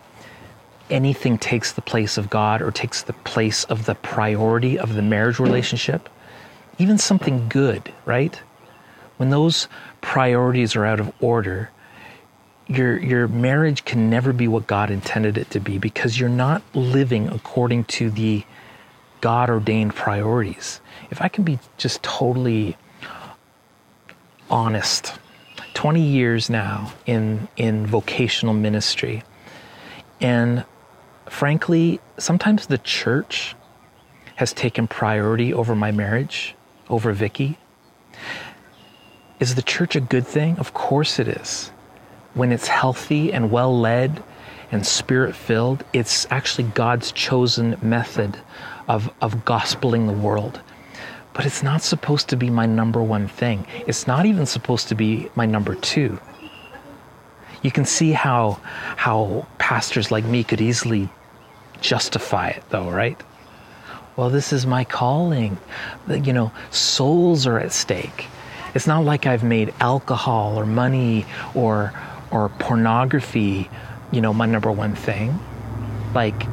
anything 0.89 1.37
takes 1.37 1.71
the 1.71 1.81
place 1.81 2.17
of 2.17 2.29
God 2.29 2.61
or 2.61 2.71
takes 2.71 3.01
the 3.01 3.13
place 3.13 3.63
of 3.65 3.85
the 3.85 3.95
priority 3.95 4.77
of 4.77 4.93
the 4.93 5.01
marriage 5.01 5.39
relationship, 5.39 6.09
even 6.77 6.97
something 6.97 7.49
good, 7.49 7.91
right? 8.05 8.39
When 9.17 9.29
those 9.29 9.67
priorities 10.01 10.75
are 10.75 10.85
out 10.85 10.99
of 10.99 11.11
order, 11.21 11.71
your 12.67 12.97
your 12.97 13.27
marriage 13.27 13.85
can 13.85 14.09
never 14.09 14.33
be 14.33 14.47
what 14.47 14.67
God 14.67 14.89
intended 14.89 15.37
it 15.37 15.49
to 15.51 15.59
be 15.59 15.77
because 15.77 16.19
you're 16.19 16.29
not 16.29 16.61
living 16.73 17.29
according 17.29 17.85
to 17.85 18.09
the 18.09 18.43
God 19.21 19.49
ordained 19.49 19.95
priorities. 19.95 20.81
If 21.11 21.21
I 21.21 21.27
can 21.27 21.43
be 21.43 21.59
just 21.77 22.03
totally 22.03 22.77
honest 24.49 25.17
20 25.75 26.01
years 26.01 26.49
now 26.49 26.91
in, 27.05 27.47
in 27.57 27.85
vocational 27.85 28.53
ministry. 28.53 29.23
And 30.19 30.65
frankly, 31.29 31.99
sometimes 32.17 32.67
the 32.67 32.79
church 32.79 33.55
has 34.37 34.53
taken 34.53 34.87
priority 34.87 35.53
over 35.53 35.75
my 35.75 35.91
marriage, 35.91 36.55
over 36.89 37.11
Vicky. 37.11 37.59
Is 39.39 39.55
the 39.55 39.61
church 39.61 39.95
a 39.95 40.01
good 40.01 40.25
thing? 40.25 40.57
Of 40.57 40.73
course 40.73 41.19
it 41.19 41.27
is. 41.27 41.69
When 42.33 42.51
it's 42.51 42.67
healthy 42.67 43.31
and 43.31 43.51
well 43.51 43.77
led 43.77 44.23
and 44.71 44.85
spirit 44.85 45.35
filled, 45.35 45.83
it's 45.93 46.25
actually 46.31 46.69
God's 46.69 47.11
chosen 47.11 47.77
method 47.81 48.37
of, 48.87 49.13
of 49.21 49.45
gospeling 49.45 50.07
the 50.07 50.13
world 50.13 50.61
but 51.35 51.45
it's 51.45 51.61
not 51.61 51.83
supposed 51.83 52.29
to 52.29 52.37
be 52.37 52.49
my 52.49 52.65
number 52.65 53.03
one 53.03 53.27
thing. 53.27 53.67
It's 53.85 54.07
not 54.07 54.25
even 54.25 54.45
supposed 54.45 54.87
to 54.87 54.95
be 54.95 55.29
my 55.35 55.45
number 55.45 55.75
two. 55.75 56.17
You 57.61 57.71
can 57.71 57.83
see 57.83 58.13
how 58.13 58.59
how 58.95 59.45
pastors 59.57 60.11
like 60.11 60.23
me 60.23 60.45
could 60.45 60.61
easily 60.61 61.09
justify 61.81 62.49
it 62.49 62.63
though, 62.69 62.89
right? 62.89 63.21
Well, 64.15 64.29
this 64.29 64.53
is 64.53 64.65
my 64.65 64.85
calling. 64.85 65.57
You 66.07 66.31
know, 66.31 66.51
souls 66.71 67.45
are 67.45 67.59
at 67.59 67.73
stake. 67.73 68.27
It's 68.73 68.87
not 68.87 69.03
like 69.03 69.25
I've 69.25 69.43
made 69.43 69.73
alcohol 69.81 70.57
or 70.57 70.65
money 70.65 71.25
or 71.53 71.93
or 72.31 72.47
pornography, 72.59 73.69
you 74.11 74.21
know, 74.21 74.33
my 74.33 74.45
number 74.45 74.71
one 74.71 74.95
thing. 74.95 75.37
Like 76.13 76.47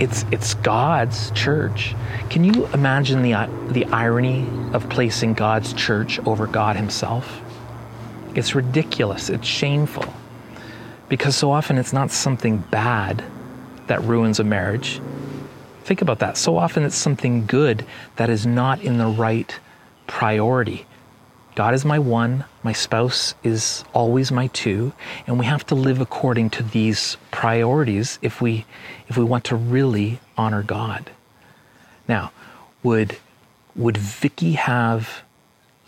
it's 0.00 0.24
it's 0.32 0.54
God's 0.54 1.30
church. 1.32 1.94
Can 2.30 2.42
you 2.42 2.66
imagine 2.68 3.22
the 3.22 3.48
the 3.70 3.84
irony 3.86 4.46
of 4.72 4.88
placing 4.88 5.34
God's 5.34 5.72
church 5.74 6.18
over 6.20 6.46
God 6.46 6.76
himself? 6.76 7.40
It's 8.34 8.54
ridiculous. 8.54 9.28
It's 9.28 9.46
shameful. 9.46 10.12
Because 11.08 11.36
so 11.36 11.50
often 11.50 11.76
it's 11.76 11.92
not 11.92 12.10
something 12.10 12.58
bad 12.58 13.22
that 13.88 14.02
ruins 14.02 14.38
a 14.38 14.44
marriage. 14.44 15.00
Think 15.84 16.02
about 16.02 16.20
that. 16.20 16.36
So 16.36 16.56
often 16.56 16.84
it's 16.84 16.96
something 16.96 17.46
good 17.46 17.84
that 18.16 18.30
is 18.30 18.46
not 18.46 18.80
in 18.80 18.98
the 18.98 19.08
right 19.08 19.58
priority. 20.06 20.86
God 21.54 21.74
is 21.74 21.84
my 21.84 21.98
one, 21.98 22.44
my 22.62 22.72
spouse 22.72 23.34
is 23.42 23.84
always 23.92 24.30
my 24.30 24.46
two, 24.48 24.92
and 25.26 25.38
we 25.38 25.46
have 25.46 25.66
to 25.66 25.74
live 25.74 26.00
according 26.00 26.50
to 26.50 26.62
these 26.62 27.16
priorities 27.30 28.18
if 28.22 28.40
we 28.40 28.64
if 29.08 29.16
we 29.16 29.24
want 29.24 29.44
to 29.44 29.56
really 29.56 30.20
honor 30.38 30.62
God. 30.62 31.10
Now, 32.06 32.32
would 32.82 33.16
would 33.74 33.96
Vicky 33.96 34.52
have 34.52 35.22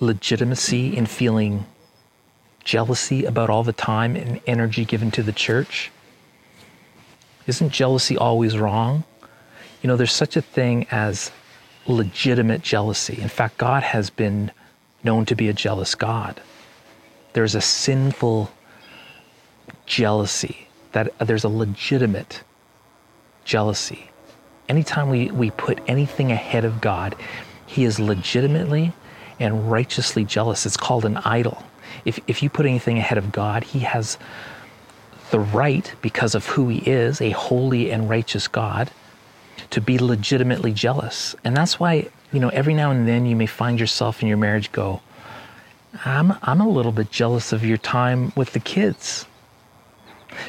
legitimacy 0.01 0.97
in 0.97 1.07
feeling 1.07 1.67
jealousy 2.65 3.25
about 3.25 3.51
all 3.51 3.63
the 3.63 3.73
time 3.73 4.17
and 4.17 4.41
energy 4.47 4.85
given 4.85 5.11
to 5.13 5.23
the 5.23 5.33
church? 5.33 5.91
Isn't 7.47 7.71
jealousy 7.71 8.17
always 8.17 8.59
wrong? 8.59 9.05
You 9.81 9.89
know, 9.89 9.97
there's 9.97 10.13
such 10.13 10.37
a 10.37 10.43
thing 10.43 10.87
as 10.91 11.31
legitimate 11.87 12.63
jealousy. 12.63 13.21
In 13.21 13.29
fact, 13.29 13.59
God 13.59 13.83
has 13.83 14.11
been 14.11 14.53
known 15.05 15.27
to 15.27 15.35
be 15.35 15.49
a 15.49 15.53
jealous 15.53 15.95
God. 15.95 16.41
There's 17.33 17.55
a 17.55 17.61
sinful 17.61 18.51
jealousy, 19.87 20.69
that 20.93 21.13
uh, 21.19 21.25
there's 21.25 21.45
a 21.45 21.49
legitimate 21.49 22.43
jealousy. 23.45 24.11
Anytime 24.69 25.09
we, 25.09 25.31
we 25.31 25.51
put 25.51 25.81
anything 25.87 26.31
ahead 26.31 26.65
of 26.65 26.81
God, 26.81 27.15
He 27.67 27.85
is 27.85 27.99
legitimately 27.99 28.93
and 29.41 29.71
righteously 29.71 30.25
jealous. 30.25 30.67
It's 30.67 30.77
called 30.77 31.05
an 31.05 31.17
idol. 31.19 31.63
If, 32.05 32.21
if 32.27 32.43
you 32.43 32.51
put 32.51 32.67
anything 32.67 32.99
ahead 32.99 33.19
of 33.19 33.33
God, 33.33 33.65
He 33.65 33.81
has 33.81 34.19
the 35.31 35.41
right, 35.41 35.93
because 36.03 36.35
of 36.35 36.47
who 36.47 36.69
He 36.69 36.79
is, 36.79 37.21
a 37.21 37.31
holy 37.31 37.91
and 37.91 38.09
righteous 38.09 38.47
God, 38.49 38.91
to 39.71 39.81
be 39.81 39.99
legitimately 39.99 40.73
jealous. 40.73 41.35
And 41.45 41.57
that's 41.57 41.81
why, 41.81 42.09
you 42.33 42.41
know, 42.41 42.49
every 42.49 42.75
now 42.75 42.91
and 42.91 43.07
then 43.07 43.27
you 43.27 43.37
may 43.37 43.47
find 43.47 43.79
yourself 43.79 44.23
in 44.23 44.29
your 44.29 44.39
marriage 44.39 44.73
go, 44.73 45.01
I'm, 46.05 46.35
I'm 46.43 46.61
a 46.61 46.69
little 46.69 46.93
bit 46.93 47.11
jealous 47.11 47.53
of 47.53 47.65
your 47.65 47.77
time 47.77 48.33
with 48.35 48.53
the 48.53 48.61
kids. 48.61 49.27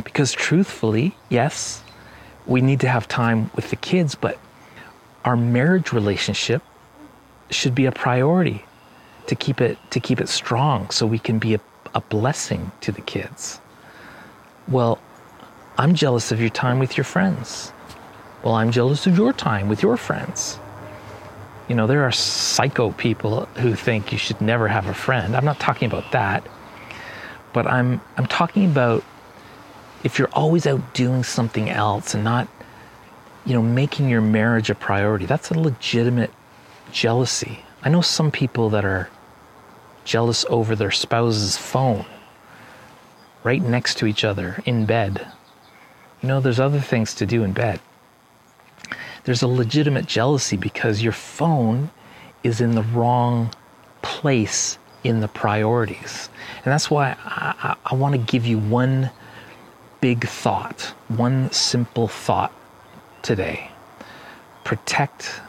Because 0.04 0.32
truthfully, 0.32 1.16
yes, 1.30 1.84
we 2.48 2.62
need 2.62 2.80
to 2.82 2.88
have 2.88 3.08
time 3.08 3.52
with 3.56 3.70
the 3.70 3.76
kids, 3.76 4.16
but 4.16 4.40
our 5.26 5.36
marriage 5.36 5.92
relationship 5.92 6.62
should 7.50 7.76
be 7.76 7.86
a 7.86 7.92
priority 7.92 8.66
to 9.28 9.36
keep 9.36 9.62
it 9.62 9.78
to 9.92 10.00
keep 10.00 10.20
it 10.20 10.28
strong 10.28 10.90
so 10.90 11.06
we 11.06 11.20
can 11.20 11.40
be 11.40 11.54
a, 11.54 11.60
a 11.94 12.02
blessing 12.02 12.72
to 12.82 12.92
the 12.92 13.02
kids. 13.02 13.60
Well, 14.68 15.00
I'm 15.78 15.96
jealous 15.96 16.32
of 16.32 16.40
your 16.40 16.50
time 16.50 16.80
with 16.80 16.98
your 16.98 17.04
friends. 17.04 17.74
Well, 18.44 18.56
I'm 18.56 18.72
jealous 18.72 19.08
of 19.08 19.18
your 19.18 19.34
time 19.34 19.70
with 19.70 19.82
your 19.82 19.98
friends. 19.98 20.60
You 21.68 21.76
know, 21.76 21.88
there 21.88 22.04
are 22.04 22.12
psycho 22.12 22.92
people 22.92 23.46
who 23.58 23.76
think 23.76 24.12
you 24.12 24.18
should 24.18 24.42
never 24.42 24.68
have 24.68 24.88
a 24.88 24.94
friend. 24.94 25.36
I'm 25.36 25.46
not 25.46 25.60
talking 25.60 25.86
about 25.86 26.12
that. 26.12 26.46
But 27.54 27.68
I'm 27.68 28.02
I'm 28.18 28.26
talking 28.26 28.66
about 28.66 29.04
if 30.04 30.20
you're 30.20 30.30
always 30.34 30.68
out 30.68 30.94
doing 30.94 31.24
something 31.24 31.70
else 31.70 32.14
and 32.14 32.24
not 32.24 32.48
you 33.46 33.54
know 33.54 33.62
making 33.62 34.10
your 34.10 34.22
marriage 34.22 34.70
a 34.70 34.76
priority. 34.76 35.26
That's 35.26 35.52
a 35.52 35.60
legitimate 35.60 36.32
jealousy. 36.92 37.60
I 37.84 37.90
know 37.90 38.02
some 38.02 38.32
people 38.32 38.70
that 38.72 38.84
are 38.84 39.10
jealous 40.04 40.46
over 40.50 40.76
their 40.76 40.92
spouse's 40.92 41.58
phone 41.58 42.06
right 43.44 43.62
next 43.62 43.98
to 44.00 44.06
each 44.06 44.24
other 44.24 44.62
in 44.66 44.86
bed. 44.86 45.28
You 46.22 46.28
know, 46.28 46.40
there's 46.40 46.60
other 46.60 46.80
things 46.80 47.14
to 47.16 47.26
do 47.26 47.44
in 47.44 47.54
bed. 47.54 47.80
There's 49.24 49.42
a 49.42 49.48
legitimate 49.48 50.06
jealousy 50.06 50.58
because 50.58 51.02
your 51.02 51.14
phone 51.14 51.90
is 52.44 52.60
in 52.60 52.76
the 52.76 52.84
wrong 52.84 53.54
place 54.02 54.78
in 55.04 55.22
the 55.22 55.28
priorities. 55.28 56.30
And 56.64 56.72
that's 56.72 56.90
why 56.90 57.16
I, 57.24 57.56
I, 57.62 57.76
I 57.86 57.96
want 57.96 58.14
to 58.16 58.20
give 58.20 58.46
you 58.46 58.60
one 58.60 59.12
big 60.02 60.28
thought, 60.28 60.94
one 61.08 61.52
simple 61.52 62.08
thought 62.08 62.54
today. 63.22 63.70
Protect 64.64 65.42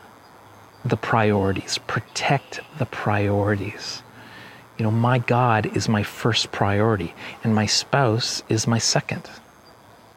the 0.84 0.96
priorities. 0.96 1.78
Protect 1.86 2.60
the 2.78 2.86
priorities. 2.86 4.02
You 4.78 4.84
know, 4.84 4.90
my 4.90 5.18
God 5.18 5.76
is 5.76 5.88
my 5.88 6.02
first 6.02 6.50
priority, 6.50 7.14
and 7.44 7.54
my 7.54 7.66
spouse 7.66 8.42
is 8.48 8.66
my 8.66 8.78
second. 8.78 9.30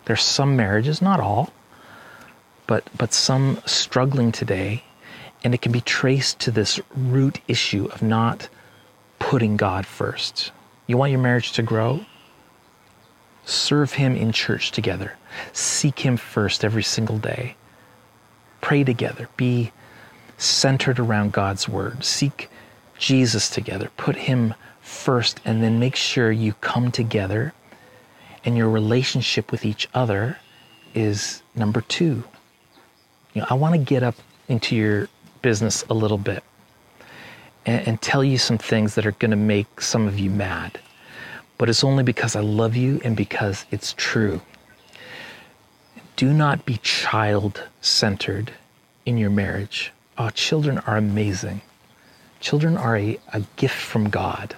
There's 0.06 0.24
some 0.24 0.56
marriages, 0.56 1.02
not 1.02 1.20
all, 1.20 1.52
but, 2.68 2.84
but 2.98 3.14
some 3.14 3.60
struggling 3.66 4.32
today, 4.32 4.84
and 5.44 5.54
it 5.54 5.62
can 5.62 5.72
be 5.72 5.82
traced 5.82 6.40
to 6.42 6.52
this 6.52 6.80
root 6.96 7.40
issue 7.48 7.86
of 7.94 8.02
not 8.02 8.50
putting 9.20 9.58
God 9.58 9.86
first. 9.86 10.52
You 10.86 10.98
want 10.98 11.12
your 11.12 11.22
marriage 11.22 11.54
to 11.54 11.64
grow? 11.64 12.06
Serve 13.46 13.94
Him 13.94 14.16
in 14.16 14.32
church 14.32 14.72
together. 14.72 15.18
Seek 15.54 16.00
Him 16.00 16.18
first 16.18 16.64
every 16.64 16.84
single 16.84 17.18
day. 17.18 17.56
Pray 18.62 18.84
together. 18.84 19.30
Be 19.38 19.72
centered 20.38 21.00
around 21.00 21.32
God's 21.32 21.68
Word. 21.70 22.04
Seek 22.04 22.50
Jesus 22.98 23.50
together. 23.50 23.90
Put 23.98 24.16
Him 24.16 24.54
first, 24.82 25.40
and 25.46 25.64
then 25.64 25.80
make 25.80 25.96
sure 25.96 26.32
you 26.32 26.54
come 26.62 26.92
together 26.92 27.54
and 28.48 28.56
your 28.56 28.70
relationship 28.70 29.52
with 29.52 29.66
each 29.66 29.90
other 29.94 30.38
is 30.96 31.42
number 31.54 31.82
two. 31.82 32.24
You 33.38 33.42
know, 33.42 33.50
I 33.52 33.54
want 33.54 33.76
to 33.76 33.78
get 33.78 34.02
up 34.02 34.16
into 34.48 34.76
your 34.76 35.10
business 35.44 35.86
a 35.92 35.94
little 35.94 36.18
bit 36.18 36.44
and, 37.68 37.88
and 37.88 38.02
tell 38.02 38.24
you 38.24 38.40
some 38.40 38.58
things 38.58 38.96
that 38.96 39.06
are 39.06 39.12
going 39.12 39.30
to 39.30 39.38
make 39.38 39.80
some 39.80 40.08
of 40.08 40.18
you 40.18 40.32
mad. 40.32 40.80
But 41.60 41.70
it's 41.70 41.84
only 41.84 42.02
because 42.02 42.36
I 42.36 42.40
love 42.40 42.76
you 42.76 43.00
and 43.04 43.16
because 43.16 43.68
it's 43.70 43.94
true. 43.94 44.42
Do 46.16 46.34
not 46.34 46.66
be 46.66 46.78
child 46.78 47.62
centered 47.80 48.54
in 49.06 49.20
your 49.20 49.30
marriage. 49.30 49.94
Oh, 50.18 50.32
children 50.32 50.80
are 50.80 50.98
amazing. 50.98 51.62
Children 52.40 52.76
are 52.76 52.98
a, 52.98 53.20
a 53.34 53.44
gift 53.56 53.80
from 53.80 54.10
God. 54.10 54.56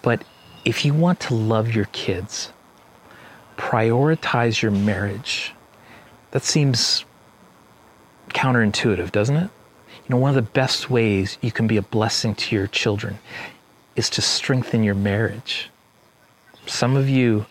But 0.00 0.24
if 0.64 0.86
you 0.86 0.94
want 0.94 1.20
to 1.20 1.34
love 1.34 1.74
your 1.74 1.90
kids, 1.92 2.50
prioritize 3.58 4.62
your 4.62 4.72
marriage. 4.72 5.52
That 6.30 6.44
seems 6.44 7.04
counterintuitive, 8.34 9.10
doesn't 9.12 9.36
it? 9.36 9.50
You 9.88 10.10
know, 10.10 10.18
one 10.18 10.28
of 10.28 10.34
the 10.34 10.42
best 10.42 10.90
ways 10.90 11.38
you 11.40 11.50
can 11.50 11.66
be 11.66 11.78
a 11.78 11.82
blessing 11.82 12.34
to 12.34 12.54
your 12.54 12.66
children 12.66 13.18
is 13.96 14.10
to 14.10 14.20
strengthen 14.20 14.82
your 14.82 14.94
marriage. 14.94 15.70
Some 16.66 16.96
of 16.96 17.08
you, 17.08 17.46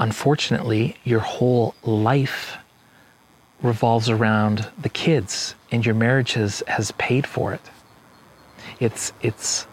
unfortunately, 0.00 0.96
your 1.04 1.20
whole 1.20 1.74
life 1.84 2.56
revolves 3.62 4.10
around 4.10 4.68
the 4.80 4.88
kids, 4.88 5.54
and 5.70 5.86
your 5.86 5.94
marriage 5.94 6.32
has, 6.32 6.62
has 6.66 6.90
paid 6.92 7.26
for 7.26 7.54
it. 7.54 7.62
It's, 8.80 9.12
it's 9.22 9.66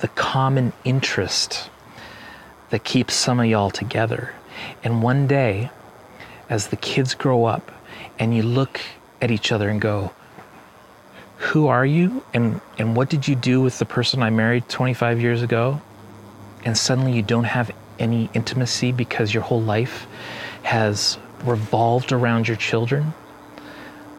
the 0.00 0.08
common 0.08 0.72
interest 0.84 1.68
that 2.70 2.84
keeps 2.84 3.14
some 3.14 3.38
of 3.38 3.46
y'all 3.46 3.70
together. 3.70 4.32
And 4.82 5.02
one 5.02 5.26
day, 5.26 5.70
as 6.48 6.68
the 6.68 6.76
kids 6.76 7.14
grow 7.14 7.44
up 7.44 7.70
and 8.18 8.34
you 8.34 8.42
look 8.42 8.80
at 9.22 9.30
each 9.30 9.52
other 9.52 9.70
and 9.70 9.80
go, 9.80 10.12
Who 11.38 11.68
are 11.68 11.86
you? 11.86 12.22
And, 12.34 12.60
and 12.76 12.94
what 12.94 13.08
did 13.08 13.26
you 13.26 13.34
do 13.34 13.62
with 13.62 13.78
the 13.78 13.86
person 13.86 14.22
I 14.22 14.28
married 14.28 14.68
25 14.68 15.20
years 15.20 15.42
ago? 15.42 15.80
And 16.64 16.76
suddenly 16.76 17.12
you 17.12 17.22
don't 17.22 17.44
have 17.44 17.70
any 17.98 18.28
intimacy 18.34 18.92
because 18.92 19.32
your 19.32 19.42
whole 19.42 19.62
life 19.62 20.06
has 20.64 21.18
revolved 21.44 22.12
around 22.12 22.48
your 22.48 22.56
children. 22.56 23.14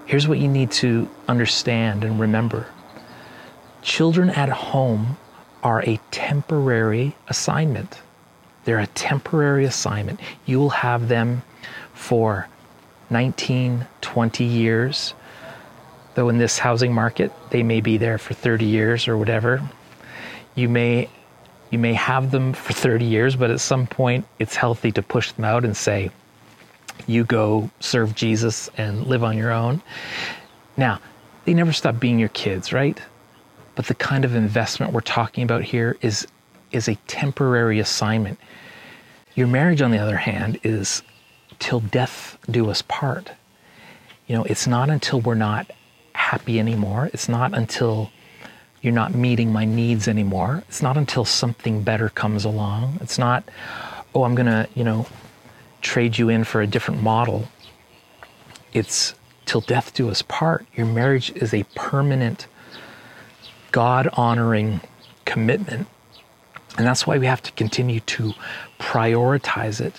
Here's 0.06 0.28
what 0.28 0.40
you 0.40 0.48
need 0.48 0.72
to 0.72 1.10
understand 1.28 2.04
and 2.04 2.20
remember 2.20 2.68
children 3.82 4.30
at 4.30 4.50
home 4.50 5.18
are 5.62 5.82
a 5.84 6.00
temporary 6.12 7.16
assignment. 7.28 8.02
They're 8.64 8.80
a 8.80 8.88
temporary 8.88 9.66
assignment. 9.66 10.22
You 10.46 10.60
will 10.60 10.70
have 10.70 11.10
them 11.10 11.44
for 11.94 12.48
19, 13.10 13.88
20 14.02 14.44
years. 14.44 15.14
Though 16.16 16.30
in 16.30 16.38
this 16.38 16.60
housing 16.60 16.94
market, 16.94 17.32
they 17.50 17.64
may 17.64 17.82
be 17.82 17.98
there 17.98 18.18
for 18.18 18.34
30 18.34 18.66
years 18.66 19.08
or 19.08 19.18
whatever. 19.18 19.62
You 20.56 20.70
may 20.70 21.10
you 21.72 21.80
may 21.80 21.94
have 21.96 22.30
them 22.30 22.54
for 22.54 22.72
30 22.72 23.04
years, 23.04 23.36
but 23.36 23.50
at 23.50 23.60
some 23.60 23.88
point 23.88 24.28
it's 24.38 24.56
healthy 24.56 24.92
to 24.92 25.02
push 25.02 25.32
them 25.32 25.44
out 25.44 25.66
and 25.66 25.76
say, 25.76 26.12
you 27.08 27.24
go 27.24 27.72
serve 27.80 28.14
Jesus 28.14 28.70
and 28.78 29.08
live 29.08 29.24
on 29.24 29.38
your 29.38 29.52
own. 29.52 29.82
Now, 30.78 31.00
they 31.46 31.54
never 31.54 31.74
stop 31.74 32.00
being 32.00 32.20
your 32.20 32.30
kids, 32.30 32.72
right? 32.72 33.02
But 33.76 33.88
the 33.88 33.96
kind 33.96 34.24
of 34.24 34.36
investment 34.36 34.94
we're 34.94 35.02
talking 35.02 35.44
about 35.44 35.64
here 35.64 35.98
is 36.02 36.28
is 36.72 36.88
a 36.88 36.96
temporary 37.08 37.80
assignment. 37.80 38.40
Your 39.36 39.48
marriage, 39.48 39.82
on 39.82 39.92
the 39.92 40.00
other 40.00 40.18
hand, 40.18 40.60
is 40.64 41.04
till 41.64 41.80
death 41.80 42.38
do 42.52 42.70
us 42.70 42.82
part. 42.82 43.32
You 44.28 44.36
know, 44.36 44.44
it's 44.44 44.68
not 44.68 44.90
until 44.90 45.22
we're 45.22 45.34
not 45.36 45.72
happy 46.14 46.60
anymore. 46.60 47.10
It's 47.14 47.30
not 47.30 47.54
until 47.54 48.12
you're 48.82 48.94
not 48.94 49.16
meeting 49.16 49.54
my 49.54 49.64
needs 49.64 50.10
anymore. 50.10 50.64
It's 50.68 50.82
not 50.82 50.98
until 50.98 51.24
something 51.24 51.82
better 51.82 52.10
comes 52.10 52.44
along. 52.44 52.98
It's 53.00 53.18
not, 53.18 53.46
oh, 54.14 54.24
I'm 54.24 54.36
going 54.36 54.48
to, 54.48 54.68
you 54.76 54.84
know, 54.84 55.08
trade 55.82 56.18
you 56.18 56.28
in 56.28 56.44
for 56.44 56.62
a 56.62 56.68
different 56.68 57.02
model. 57.02 57.48
It's 58.74 59.16
till 59.46 59.62
death 59.62 59.94
do 59.94 60.10
us 60.10 60.22
part. 60.22 60.66
Your 60.76 60.86
marriage 60.86 61.32
is 61.32 61.54
a 61.54 61.64
permanent, 61.76 62.46
God 63.72 64.10
honoring 64.14 64.82
commitment. 65.24 65.88
And 66.78 66.86
that's 66.86 67.08
why 67.08 67.18
we 67.18 67.26
have 67.26 67.42
to 67.44 67.54
continue 67.54 68.02
to 68.02 68.34
prioritize 68.80 69.80
it, 69.80 69.96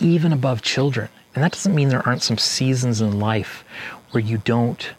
even 0.00 0.32
above 0.32 0.62
children. 0.62 1.08
And 1.34 1.42
that 1.42 1.52
doesn't 1.52 1.74
mean 1.74 1.88
there 1.88 2.06
aren't 2.06 2.22
some 2.22 2.38
seasons 2.38 3.00
in 3.00 3.18
life 3.18 3.64
where 4.10 4.22
you 4.22 4.38
don't 4.38 4.92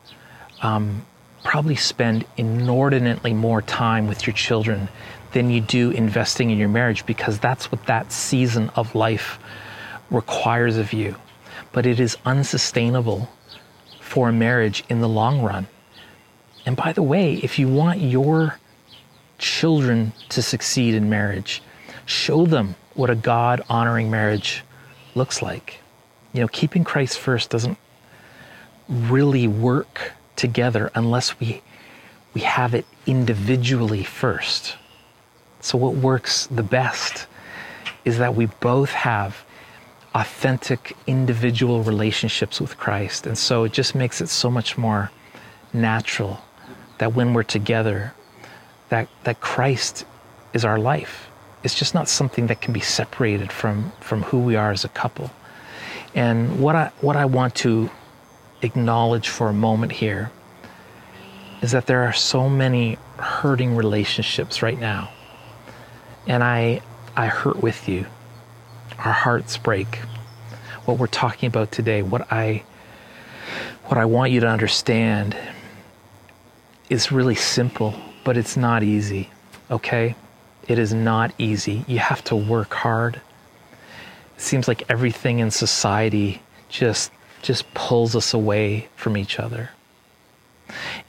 um, 0.61 1.05
probably 1.43 1.75
spend 1.75 2.25
inordinately 2.37 3.33
more 3.33 3.61
time 3.61 4.07
with 4.07 4.27
your 4.27 4.33
children 4.33 4.89
than 5.31 5.49
you 5.49 5.61
do 5.61 5.91
investing 5.91 6.49
in 6.49 6.57
your 6.57 6.69
marriage 6.69 7.05
because 7.05 7.39
that's 7.39 7.71
what 7.71 7.85
that 7.85 8.11
season 8.11 8.69
of 8.75 8.95
life 8.95 9.39
requires 10.09 10.77
of 10.77 10.93
you. 10.93 11.15
But 11.71 11.85
it 11.85 11.99
is 11.99 12.17
unsustainable 12.25 13.29
for 13.99 14.29
a 14.29 14.33
marriage 14.33 14.83
in 14.89 15.01
the 15.01 15.09
long 15.09 15.41
run. 15.41 15.67
And 16.65 16.75
by 16.75 16.93
the 16.93 17.03
way, 17.03 17.35
if 17.35 17.59
you 17.59 17.67
want 17.67 17.99
your 17.99 18.59
children 19.37 20.13
to 20.29 20.41
succeed 20.41 20.95
in 20.95 21.09
marriage. 21.09 21.61
Show 22.05 22.45
them 22.45 22.75
what 22.93 23.09
a 23.09 23.15
God 23.15 23.61
honoring 23.69 24.09
marriage 24.09 24.63
looks 25.15 25.41
like. 25.41 25.79
You 26.33 26.41
know, 26.41 26.47
keeping 26.47 26.83
Christ 26.83 27.17
first 27.17 27.49
doesn't 27.49 27.77
really 28.87 29.47
work 29.47 30.13
together 30.35 30.91
unless 30.93 31.39
we 31.39 31.61
we 32.33 32.41
have 32.41 32.75
it 32.75 32.85
individually 33.05 34.03
first. 34.03 34.75
So 35.61 35.77
what 35.77 35.95
works 35.95 36.47
the 36.47 36.63
best 36.63 37.27
is 38.03 38.17
that 38.17 38.35
we 38.35 38.47
both 38.59 38.91
have 38.91 39.45
authentic 40.13 40.95
individual 41.07 41.81
relationships 41.81 42.59
with 42.59 42.77
Christ. 42.77 43.25
And 43.25 43.37
so 43.37 43.63
it 43.63 43.71
just 43.71 43.95
makes 43.95 44.19
it 44.21 44.27
so 44.27 44.51
much 44.51 44.77
more 44.77 45.11
natural 45.73 46.41
that 46.97 47.13
when 47.13 47.33
we're 47.33 47.43
together 47.43 48.13
that 48.89 49.07
that 49.23 49.39
Christ 49.39 50.05
is 50.53 50.63
our 50.65 50.77
life. 50.77 51.29
It's 51.65 51.73
just 51.73 51.95
not 51.95 52.07
something 52.07 52.45
that 52.45 52.61
can 52.61 52.73
be 52.73 52.79
separated 52.79 53.51
from 53.51 53.91
from 53.99 54.21
who 54.21 54.39
we 54.39 54.55
are 54.55 54.71
as 54.71 54.85
a 54.85 54.89
couple. 54.89 55.31
And 56.13 56.59
what 56.59 56.75
I 56.75 56.91
what 57.01 57.15
I 57.15 57.25
want 57.25 57.55
to 57.55 57.89
acknowledge 58.61 59.29
for 59.29 59.49
a 59.49 59.53
moment 59.53 59.91
here 59.91 60.31
is 61.63 61.71
that 61.71 61.87
there 61.87 62.03
are 62.03 62.13
so 62.13 62.47
many 62.47 62.99
hurting 63.17 63.75
relationships 63.75 64.61
right 64.61 64.79
now. 64.79 65.09
And 66.27 66.43
I 66.43 66.81
I 67.15 67.25
hurt 67.25 67.63
with 67.63 67.89
you. 67.89 68.05
Our 68.99 69.13
hearts 69.13 69.57
break. 69.57 69.95
What 70.85 70.99
we're 70.99 71.07
talking 71.07 71.47
about 71.47 71.71
today, 71.71 72.03
what 72.03 72.31
I 72.31 72.63
what 73.85 73.97
I 73.97 74.05
want 74.05 74.31
you 74.31 74.39
to 74.41 74.47
understand 74.47 75.35
is 76.91 77.11
really 77.11 77.33
simple, 77.33 77.95
but 78.23 78.37
it's 78.37 78.55
not 78.55 78.83
easy. 78.83 79.31
Okay? 79.71 80.15
It 80.67 80.79
is 80.79 80.93
not 80.93 81.33
easy. 81.37 81.85
You 81.87 81.99
have 81.99 82.23
to 82.25 82.35
work 82.35 82.73
hard. 82.73 83.21
It 84.35 84.41
seems 84.41 84.67
like 84.67 84.83
everything 84.89 85.39
in 85.39 85.51
society 85.51 86.41
just 86.69 87.11
just 87.41 87.71
pulls 87.75 88.15
us 88.15 88.33
away 88.33 88.87
from 88.95 89.15
each 89.15 89.39
other. 89.39 89.69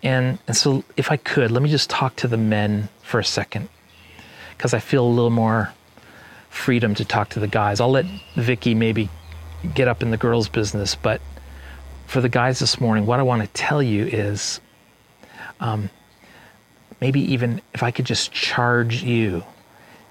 And 0.03 0.39
and 0.47 0.57
so 0.57 0.85
if 0.97 1.11
I 1.11 1.17
could, 1.17 1.51
let 1.51 1.63
me 1.63 1.71
just 1.71 1.89
talk 1.89 2.17
to 2.17 2.29
the 2.29 2.37
men 2.37 2.89
for 3.03 3.19
a 3.19 3.25
second. 3.25 3.69
Cuz 4.59 4.75
I 4.75 4.79
feel 4.79 5.05
a 5.05 5.09
little 5.09 5.31
more 5.31 5.73
freedom 6.51 6.95
to 6.95 7.05
talk 7.05 7.31
to 7.31 7.41
the 7.41 7.49
guys. 7.49 7.81
I'll 7.81 7.91
let 7.91 8.07
Vicky 8.35 8.75
maybe 8.75 9.09
get 9.75 9.89
up 9.89 10.03
in 10.03 10.11
the 10.11 10.17
girls 10.17 10.49
business, 10.49 10.95
but 10.95 11.21
for 12.07 12.21
the 12.21 12.29
guys 12.29 12.59
this 12.59 12.81
morning, 12.81 13.05
what 13.05 13.19
I 13.19 13.23
want 13.23 13.43
to 13.43 13.49
tell 13.49 13.83
you 13.83 14.07
is 14.07 14.61
um, 15.61 15.91
maybe 17.01 17.21
even 17.33 17.61
if 17.75 17.83
I 17.83 17.91
could 17.91 18.05
just 18.05 18.33
charge 18.33 19.03
you, 19.03 19.45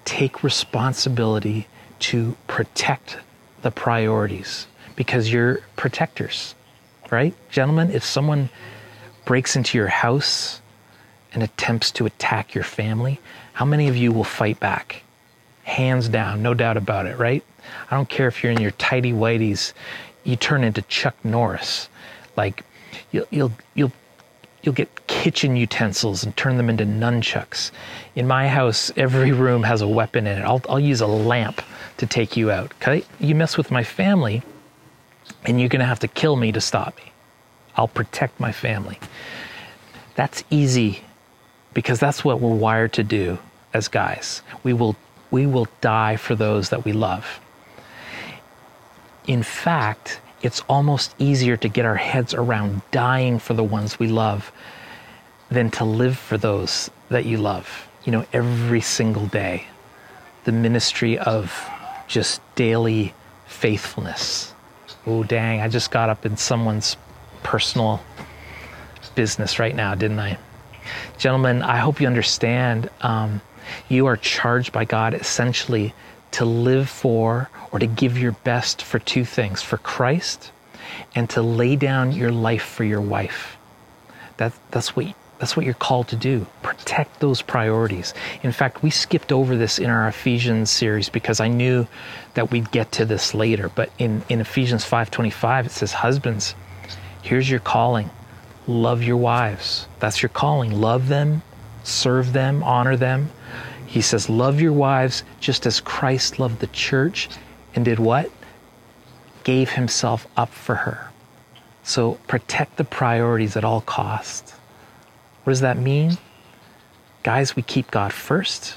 take 0.04 0.42
responsibility 0.42 1.66
to 1.98 2.36
protect 2.46 3.18
the 3.62 3.70
priorities 3.70 4.66
because 4.94 5.32
you're 5.32 5.60
protectors, 5.76 6.54
right? 7.10 7.34
Gentlemen, 7.50 7.90
if 7.90 8.04
someone 8.04 8.48
breaks 9.24 9.56
into 9.56 9.76
your 9.76 9.88
house 9.88 10.60
and 11.32 11.42
attempts 11.42 11.90
to 11.92 12.06
attack 12.06 12.54
your 12.54 12.64
family, 12.64 13.20
how 13.52 13.64
many 13.64 13.88
of 13.88 13.96
you 13.96 14.12
will 14.12 14.24
fight 14.24 14.60
back? 14.60 15.02
Hands 15.64 16.08
down, 16.08 16.42
no 16.42 16.54
doubt 16.54 16.76
about 16.76 17.06
it, 17.06 17.18
right? 17.18 17.44
I 17.90 17.96
don't 17.96 18.08
care 18.08 18.28
if 18.28 18.42
you're 18.42 18.52
in 18.52 18.60
your 18.60 18.70
tidy 18.72 19.12
whities, 19.12 19.72
you 20.24 20.36
turn 20.36 20.64
into 20.64 20.82
Chuck 20.82 21.16
Norris. 21.24 21.88
Like 22.36 22.64
you'll 23.10 23.26
you'll 23.30 23.52
you'll 23.74 23.92
you'll 24.66 24.74
get 24.74 25.06
kitchen 25.06 25.56
utensils 25.56 26.24
and 26.24 26.36
turn 26.36 26.56
them 26.56 26.68
into 26.68 26.84
nunchucks. 26.84 27.70
In 28.16 28.26
my 28.26 28.48
house, 28.48 28.90
every 28.96 29.30
room 29.30 29.62
has 29.62 29.80
a 29.80 29.86
weapon 29.86 30.26
in 30.26 30.38
it. 30.38 30.42
I'll, 30.42 30.60
I'll 30.68 30.80
use 30.80 31.00
a 31.00 31.06
lamp 31.06 31.62
to 31.98 32.06
take 32.06 32.36
you 32.36 32.50
out. 32.50 32.72
Okay? 32.82 33.04
You 33.20 33.36
mess 33.36 33.56
with 33.56 33.70
my 33.70 33.84
family, 33.84 34.42
and 35.44 35.60
you're 35.60 35.68
going 35.68 35.80
to 35.80 35.86
have 35.86 36.00
to 36.00 36.08
kill 36.08 36.34
me 36.34 36.50
to 36.50 36.60
stop 36.60 36.96
me. 36.96 37.12
I'll 37.76 37.88
protect 37.88 38.40
my 38.40 38.50
family. 38.50 38.98
That's 40.16 40.42
easy 40.50 41.02
because 41.72 42.00
that's 42.00 42.24
what 42.24 42.40
we're 42.40 42.54
wired 42.54 42.92
to 42.94 43.04
do 43.04 43.38
as 43.72 43.86
guys. 43.86 44.42
We 44.64 44.72
will, 44.72 44.96
we 45.30 45.46
will 45.46 45.68
die 45.80 46.16
for 46.16 46.34
those 46.34 46.70
that 46.70 46.84
we 46.84 46.92
love. 46.92 47.40
In 49.26 49.42
fact, 49.42 50.20
it's 50.42 50.60
almost 50.68 51.14
easier 51.18 51.56
to 51.56 51.68
get 51.68 51.84
our 51.84 51.96
heads 51.96 52.34
around 52.34 52.82
dying 52.90 53.38
for 53.38 53.54
the 53.54 53.64
ones 53.64 53.98
we 53.98 54.08
love 54.08 54.52
than 55.50 55.70
to 55.70 55.84
live 55.84 56.18
for 56.18 56.36
those 56.36 56.90
that 57.08 57.24
you 57.24 57.38
love, 57.38 57.88
you 58.04 58.12
know, 58.12 58.24
every 58.32 58.80
single 58.80 59.26
day. 59.26 59.66
The 60.44 60.52
ministry 60.52 61.18
of 61.18 61.68
just 62.06 62.40
daily 62.54 63.14
faithfulness. 63.46 64.52
Oh, 65.06 65.22
dang, 65.22 65.60
I 65.60 65.68
just 65.68 65.90
got 65.90 66.10
up 66.10 66.26
in 66.26 66.36
someone's 66.36 66.96
personal 67.42 68.02
business 69.14 69.58
right 69.58 69.74
now, 69.74 69.94
didn't 69.94 70.18
I? 70.18 70.38
Gentlemen, 71.18 71.62
I 71.62 71.78
hope 71.78 72.00
you 72.00 72.06
understand 72.06 72.90
um, 73.00 73.40
you 73.88 74.06
are 74.06 74.16
charged 74.16 74.72
by 74.72 74.84
God 74.84 75.14
essentially 75.14 75.94
to 76.36 76.44
live 76.44 76.86
for 76.86 77.48
or 77.72 77.78
to 77.78 77.86
give 77.86 78.18
your 78.18 78.32
best 78.32 78.82
for 78.82 78.98
two 78.98 79.24
things 79.24 79.62
for 79.62 79.78
Christ 79.78 80.52
and 81.14 81.30
to 81.30 81.40
lay 81.40 81.76
down 81.76 82.12
your 82.12 82.30
life 82.30 82.62
for 82.62 82.84
your 82.84 83.00
wife. 83.00 83.56
That, 84.36 84.52
that's, 84.70 84.94
what, 84.94 85.14
that's 85.38 85.56
what 85.56 85.64
you're 85.64 85.74
called 85.74 86.08
to 86.08 86.16
do. 86.16 86.46
Protect 86.62 87.20
those 87.20 87.40
priorities. 87.40 88.12
In 88.42 88.52
fact, 88.52 88.82
we 88.82 88.90
skipped 88.90 89.32
over 89.32 89.56
this 89.56 89.78
in 89.78 89.88
our 89.88 90.06
Ephesians 90.08 90.70
series 90.70 91.08
because 91.08 91.40
I 91.40 91.48
knew 91.48 91.86
that 92.34 92.50
we'd 92.50 92.70
get 92.70 92.92
to 92.92 93.06
this 93.06 93.32
later. 93.32 93.70
But 93.70 93.90
in, 93.96 94.22
in 94.28 94.42
Ephesians 94.42 94.84
5.25, 94.84 95.66
it 95.66 95.70
says, 95.70 95.94
Husbands, 95.94 96.54
here's 97.22 97.48
your 97.48 97.60
calling. 97.60 98.10
Love 98.66 99.02
your 99.02 99.16
wives. 99.16 99.88
That's 100.00 100.20
your 100.20 100.28
calling. 100.28 100.78
Love 100.82 101.08
them, 101.08 101.40
serve 101.82 102.34
them, 102.34 102.62
honor 102.62 102.98
them. 102.98 103.30
He 103.86 104.00
says, 104.00 104.28
Love 104.28 104.60
your 104.60 104.72
wives 104.72 105.22
just 105.40 105.66
as 105.66 105.80
Christ 105.80 106.38
loved 106.38 106.60
the 106.60 106.66
church 106.68 107.28
and 107.74 107.84
did 107.84 107.98
what? 107.98 108.30
Gave 109.44 109.70
himself 109.70 110.26
up 110.36 110.50
for 110.50 110.74
her. 110.74 111.10
So 111.82 112.14
protect 112.26 112.76
the 112.76 112.84
priorities 112.84 113.56
at 113.56 113.64
all 113.64 113.80
costs. 113.80 114.52
What 115.44 115.52
does 115.52 115.60
that 115.60 115.78
mean? 115.78 116.18
Guys, 117.22 117.54
we 117.54 117.62
keep 117.62 117.90
God 117.90 118.12
first. 118.12 118.74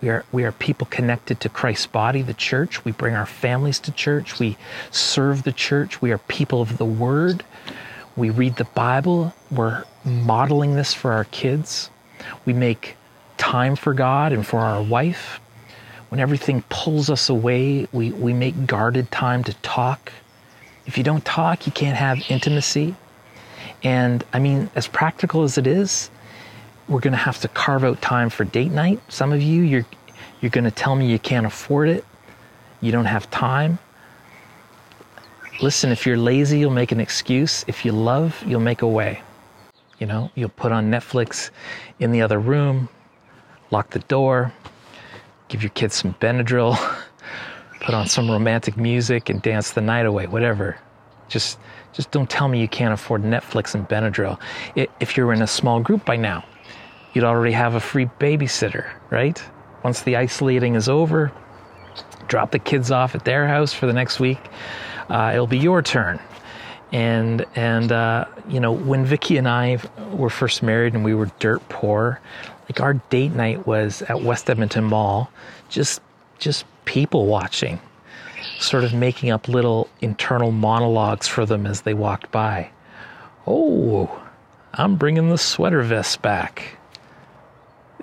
We 0.00 0.08
are, 0.10 0.24
we 0.30 0.44
are 0.44 0.52
people 0.52 0.86
connected 0.90 1.40
to 1.40 1.48
Christ's 1.48 1.86
body, 1.86 2.22
the 2.22 2.34
church. 2.34 2.84
We 2.84 2.92
bring 2.92 3.14
our 3.14 3.26
families 3.26 3.80
to 3.80 3.92
church. 3.92 4.38
We 4.38 4.56
serve 4.90 5.42
the 5.42 5.52
church. 5.52 6.02
We 6.02 6.12
are 6.12 6.18
people 6.18 6.60
of 6.60 6.78
the 6.78 6.84
Word. 6.84 7.42
We 8.16 8.30
read 8.30 8.56
the 8.56 8.64
Bible. 8.64 9.34
We're 9.50 9.84
modeling 10.04 10.76
this 10.76 10.94
for 10.94 11.12
our 11.12 11.24
kids. 11.24 11.90
We 12.44 12.52
make 12.52 12.96
time 13.36 13.76
for 13.76 13.94
God 13.94 14.32
and 14.32 14.46
for 14.46 14.60
our 14.60 14.82
wife. 14.82 15.40
When 16.08 16.20
everything 16.20 16.62
pulls 16.68 17.10
us 17.10 17.28
away, 17.28 17.88
we, 17.92 18.12
we 18.12 18.32
make 18.32 18.66
guarded 18.66 19.10
time 19.10 19.42
to 19.44 19.54
talk. 19.54 20.12
If 20.86 20.96
you 20.98 21.04
don't 21.04 21.24
talk, 21.24 21.66
you 21.66 21.72
can't 21.72 21.96
have 21.96 22.24
intimacy. 22.30 22.94
And 23.82 24.24
I 24.32 24.38
mean, 24.38 24.70
as 24.74 24.86
practical 24.86 25.42
as 25.42 25.58
it 25.58 25.66
is, 25.66 26.10
we're 26.88 27.00
going 27.00 27.12
to 27.12 27.18
have 27.18 27.40
to 27.40 27.48
carve 27.48 27.84
out 27.84 28.00
time 28.02 28.30
for 28.30 28.44
date 28.44 28.70
night. 28.70 29.00
Some 29.08 29.32
of 29.32 29.42
you, 29.42 29.62
you're, 29.62 29.86
you're 30.40 30.50
going 30.50 30.64
to 30.64 30.70
tell 30.70 30.94
me 30.94 31.10
you 31.10 31.18
can't 31.18 31.46
afford 31.46 31.88
it, 31.88 32.04
you 32.80 32.92
don't 32.92 33.06
have 33.06 33.30
time. 33.30 33.78
Listen, 35.62 35.90
if 35.90 36.04
you're 36.04 36.16
lazy, 36.16 36.58
you'll 36.58 36.70
make 36.72 36.92
an 36.92 37.00
excuse. 37.00 37.64
If 37.68 37.84
you 37.84 37.92
love, 37.92 38.42
you'll 38.46 38.60
make 38.60 38.82
a 38.82 38.88
way. 38.88 39.22
You 39.98 40.06
know, 40.06 40.30
you'll 40.34 40.48
put 40.48 40.72
on 40.72 40.90
Netflix 40.90 41.50
in 42.00 42.10
the 42.10 42.22
other 42.22 42.38
room, 42.40 42.88
lock 43.70 43.90
the 43.90 43.98
door, 44.00 44.52
give 45.48 45.62
your 45.62 45.70
kids 45.70 45.94
some 45.94 46.14
Benadryl, 46.14 46.76
put 47.80 47.94
on 47.94 48.06
some 48.06 48.30
romantic 48.30 48.76
music 48.76 49.28
and 49.28 49.42
dance 49.42 49.72
the 49.72 49.80
night 49.80 50.06
away, 50.06 50.26
whatever. 50.26 50.78
Just 51.28 51.58
just 51.92 52.10
don't 52.10 52.28
tell 52.28 52.48
me 52.48 52.60
you 52.60 52.68
can't 52.68 52.92
afford 52.92 53.22
Netflix 53.22 53.74
and 53.74 53.88
Benadryl. 53.88 54.38
If 54.74 55.16
you're 55.16 55.32
in 55.32 55.42
a 55.42 55.46
small 55.46 55.80
group 55.80 56.04
by 56.04 56.16
now, 56.16 56.44
you'd 57.12 57.24
already 57.24 57.52
have 57.52 57.76
a 57.76 57.80
free 57.80 58.06
babysitter, 58.18 58.90
right? 59.10 59.40
Once 59.84 60.02
the 60.02 60.16
isolating 60.16 60.74
is 60.74 60.88
over, 60.88 61.30
drop 62.26 62.50
the 62.50 62.58
kids 62.58 62.90
off 62.90 63.14
at 63.14 63.24
their 63.24 63.46
house 63.46 63.72
for 63.72 63.86
the 63.86 63.92
next 63.92 64.18
week. 64.18 64.40
Uh, 65.08 65.30
it'll 65.32 65.46
be 65.46 65.58
your 65.58 65.82
turn. 65.82 66.18
And 66.92 67.44
and 67.54 67.92
uh, 67.92 68.26
you 68.48 68.60
know 68.60 68.72
when 68.72 69.04
Vicky 69.04 69.36
and 69.36 69.48
I 69.48 69.78
were 70.10 70.30
first 70.30 70.62
married 70.62 70.94
and 70.94 71.04
we 71.04 71.14
were 71.14 71.30
dirt 71.38 71.66
poor, 71.68 72.20
like 72.64 72.80
our 72.80 72.94
date 72.94 73.32
night 73.32 73.66
was 73.66 74.02
at 74.02 74.22
West 74.22 74.48
Edmonton 74.48 74.84
Mall, 74.84 75.30
just 75.68 76.00
just 76.38 76.64
people 76.84 77.26
watching, 77.26 77.80
sort 78.58 78.84
of 78.84 78.92
making 78.94 79.30
up 79.30 79.48
little 79.48 79.88
internal 80.00 80.50
monologues 80.50 81.28
for 81.28 81.46
them 81.46 81.66
as 81.66 81.82
they 81.82 81.94
walked 81.94 82.30
by. 82.30 82.70
Oh, 83.46 84.22
I'm 84.74 84.96
bringing 84.96 85.28
the 85.30 85.38
sweater 85.38 85.82
vest 85.82 86.22
back. 86.22 86.78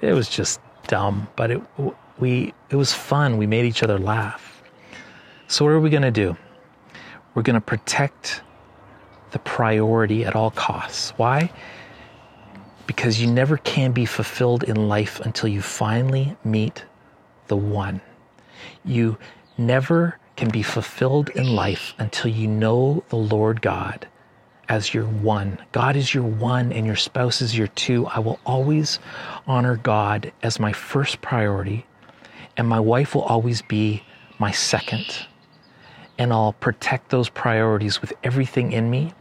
It 0.02 0.14
was 0.14 0.30
just 0.30 0.60
dumb, 0.88 1.28
but 1.36 1.52
it 1.52 1.62
we 2.18 2.54
it 2.70 2.76
was 2.76 2.94
fun. 2.94 3.38
We 3.38 3.48
made 3.48 3.66
each 3.66 3.84
other 3.84 4.00
laugh. 4.00 4.64
So 5.48 5.66
what 5.66 5.72
are 5.72 5.80
we 5.80 5.90
going 5.90 6.04
to 6.04 6.12
do? 6.12 6.38
We're 7.34 7.42
going 7.42 7.56
to 7.56 7.62
protect 7.62 8.42
the 9.32 9.40
priority 9.40 10.24
at 10.24 10.36
all 10.36 10.52
costs. 10.52 11.12
Why? 11.18 11.52
Because 12.92 13.22
you 13.22 13.28
never 13.32 13.56
can 13.56 13.94
be 13.94 14.04
fulfilled 14.04 14.64
in 14.64 14.90
life 14.90 15.22
until 15.22 15.48
you 15.48 15.62
finally 15.62 16.36
meet 16.44 16.84
the 17.48 17.56
one. 17.56 18.02
You 18.84 19.18
never 19.58 20.20
can 20.36 20.50
be 20.50 20.62
fulfilled 20.62 21.30
in 21.30 21.56
life 21.56 21.94
until 21.98 22.32
you 22.32 22.50
know 22.50 23.06
the 23.08 23.16
Lord 23.16 23.62
God 23.62 24.10
as 24.68 24.94
your 24.94 25.06
one. 25.06 25.58
God 25.72 25.96
is 25.96 26.14
your 26.14 26.26
one 26.26 26.74
and 26.74 26.86
your 26.86 26.98
spouse 26.98 27.42
is 27.42 27.58
your 27.58 27.68
two. 27.68 28.08
I 28.08 28.20
will 28.20 28.42
always 28.46 29.00
honor 29.48 29.78
God 29.78 30.34
as 30.44 30.60
my 30.60 30.74
first 30.74 31.22
priority, 31.22 31.86
and 32.58 32.68
my 32.68 32.82
wife 32.82 33.16
will 33.16 33.24
always 33.24 33.62
be 33.62 34.04
my 34.38 34.52
second. 34.52 35.28
And 36.18 36.34
I'll 36.34 36.52
protect 36.60 37.08
those 37.08 37.30
priorities 37.30 38.02
with 38.02 38.12
everything 38.22 38.74
in 38.74 38.90
me. 38.90 39.14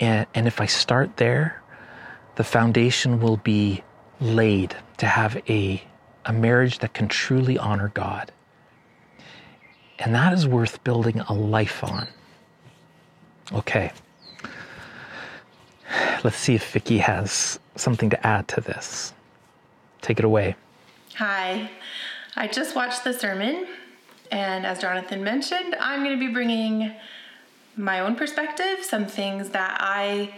And, 0.00 0.26
and 0.34 0.46
if 0.46 0.62
I 0.62 0.66
start 0.66 1.18
there, 1.18 1.59
the 2.40 2.44
foundation 2.44 3.20
will 3.20 3.36
be 3.36 3.82
laid 4.18 4.74
to 4.96 5.04
have 5.04 5.42
a, 5.50 5.82
a 6.24 6.32
marriage 6.32 6.78
that 6.78 6.94
can 6.94 7.06
truly 7.06 7.58
honor 7.58 7.88
God. 7.92 8.32
And 9.98 10.14
that 10.14 10.32
is 10.32 10.48
worth 10.48 10.82
building 10.82 11.20
a 11.20 11.34
life 11.34 11.84
on. 11.84 12.08
Okay. 13.52 13.92
Let's 16.24 16.38
see 16.38 16.54
if 16.54 16.72
Vicky 16.72 16.96
has 16.96 17.60
something 17.76 18.08
to 18.08 18.26
add 18.26 18.48
to 18.48 18.62
this. 18.62 19.12
Take 20.00 20.18
it 20.18 20.24
away. 20.24 20.56
Hi. 21.16 21.70
I 22.36 22.46
just 22.46 22.74
watched 22.74 23.04
the 23.04 23.12
sermon, 23.12 23.66
and 24.32 24.64
as 24.64 24.78
Jonathan 24.78 25.22
mentioned, 25.22 25.76
I'm 25.78 26.02
going 26.02 26.18
to 26.18 26.26
be 26.26 26.32
bringing 26.32 26.94
my 27.76 28.00
own 28.00 28.16
perspective, 28.16 28.82
some 28.82 29.04
things 29.04 29.50
that 29.50 29.76
I 29.78 30.32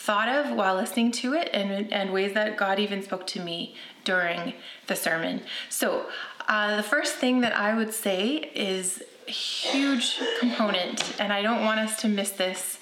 thought 0.00 0.28
of 0.28 0.56
while 0.56 0.76
listening 0.76 1.12
to 1.12 1.34
it, 1.34 1.50
and, 1.52 1.92
and 1.92 2.12
ways 2.12 2.32
that 2.32 2.56
God 2.56 2.78
even 2.78 3.02
spoke 3.02 3.26
to 3.28 3.40
me 3.40 3.74
during 4.04 4.54
the 4.86 4.96
sermon. 4.96 5.42
So, 5.68 6.06
uh, 6.48 6.76
the 6.76 6.82
first 6.82 7.16
thing 7.16 7.42
that 7.42 7.56
I 7.56 7.76
would 7.76 7.92
say 7.92 8.50
is 8.54 9.02
a 9.28 9.30
huge 9.30 10.18
component, 10.40 11.20
and 11.20 11.32
I 11.32 11.42
don't 11.42 11.64
want 11.64 11.80
us 11.80 12.00
to 12.00 12.08
miss 12.08 12.30
this. 12.30 12.78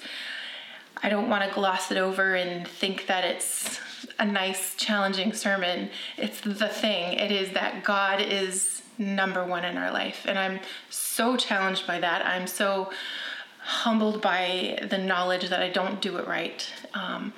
I 1.03 1.09
don't 1.09 1.29
want 1.29 1.47
to 1.47 1.53
gloss 1.53 1.91
it 1.91 1.97
over 1.97 2.35
and 2.35 2.67
think 2.67 3.07
that 3.07 3.23
it's 3.23 3.79
a 4.17 4.25
nice, 4.25 4.75
challenging 4.75 5.33
sermon. 5.33 5.89
It's 6.17 6.41
the 6.41 6.67
thing. 6.67 7.13
It 7.13 7.31
is 7.31 7.51
that 7.51 7.83
God 7.83 8.21
is 8.21 8.81
number 8.97 9.45
one 9.45 9.63
in 9.63 9.77
our 9.77 9.91
life. 9.91 10.25
And 10.27 10.37
I'm 10.37 10.59
so 10.89 11.37
challenged 11.37 11.87
by 11.87 11.99
that. 11.99 12.25
I'm 12.25 12.47
so 12.47 12.91
humbled 13.69 14.19
by 14.19 14.79
the 14.89 14.97
knowledge 14.97 15.47
that 15.49 15.61
I 15.61 15.69
don't 15.69 16.01
do 16.01 16.17
it 16.17 16.27
right. 16.27 16.67
Um, 16.95 17.33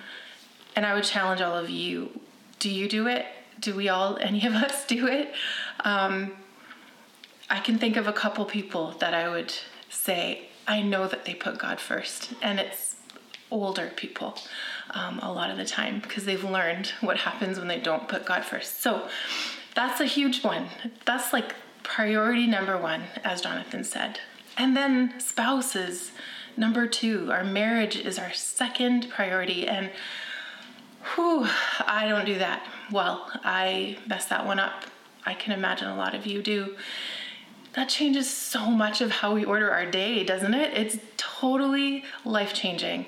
and 0.75 0.85
I 0.85 0.93
would 0.93 1.03
challenge 1.03 1.41
all 1.41 1.57
of 1.57 1.69
you 1.69 2.19
do 2.59 2.69
you 2.69 2.87
do 2.87 3.07
it? 3.07 3.25
Do 3.59 3.75
we 3.75 3.89
all, 3.89 4.17
any 4.21 4.45
of 4.45 4.53
us, 4.53 4.85
do 4.85 5.07
it? 5.07 5.33
Um, 5.83 6.33
I 7.49 7.59
can 7.59 7.77
think 7.77 7.97
of 7.97 8.07
a 8.07 8.13
couple 8.13 8.45
people 8.45 8.91
that 8.99 9.13
I 9.13 9.27
would 9.27 9.53
say, 9.89 10.47
I 10.67 10.81
know 10.81 11.07
that 11.07 11.25
they 11.25 11.33
put 11.33 11.57
God 11.57 11.79
first, 11.79 12.33
and 12.41 12.59
it's 12.59 12.95
older 13.49 13.91
people 13.95 14.37
um, 14.91 15.19
a 15.19 15.33
lot 15.33 15.49
of 15.49 15.57
the 15.57 15.65
time 15.65 15.99
because 15.99 16.23
they've 16.23 16.43
learned 16.43 16.93
what 17.01 17.17
happens 17.17 17.57
when 17.57 17.67
they 17.67 17.79
don't 17.79 18.07
put 18.07 18.25
God 18.25 18.45
first. 18.45 18.81
So 18.81 19.09
that's 19.75 19.99
a 19.99 20.05
huge 20.05 20.43
one. 20.43 20.67
That's 21.05 21.33
like 21.33 21.55
priority 21.83 22.47
number 22.47 22.77
one, 22.77 23.01
as 23.23 23.41
Jonathan 23.41 23.83
said. 23.83 24.19
And 24.61 24.77
then 24.77 25.19
spouses, 25.19 26.11
number 26.55 26.85
two. 26.85 27.31
Our 27.31 27.43
marriage 27.43 27.95
is 27.95 28.19
our 28.19 28.31
second 28.31 29.09
priority. 29.09 29.67
And 29.67 29.89
whew, 31.15 31.47
I 31.79 32.07
don't 32.07 32.25
do 32.25 32.37
that 32.37 32.67
well. 32.91 33.31
I 33.43 33.97
mess 34.05 34.25
that 34.25 34.45
one 34.45 34.59
up. 34.59 34.83
I 35.25 35.33
can 35.33 35.53
imagine 35.53 35.87
a 35.87 35.95
lot 35.95 36.13
of 36.13 36.27
you 36.27 36.43
do. 36.43 36.75
That 37.73 37.89
changes 37.89 38.29
so 38.29 38.69
much 38.69 39.01
of 39.01 39.09
how 39.09 39.33
we 39.33 39.43
order 39.43 39.71
our 39.71 39.89
day, 39.89 40.23
doesn't 40.23 40.53
it? 40.53 40.77
It's 40.77 40.99
totally 41.17 42.03
life 42.23 42.53
changing. 42.53 43.07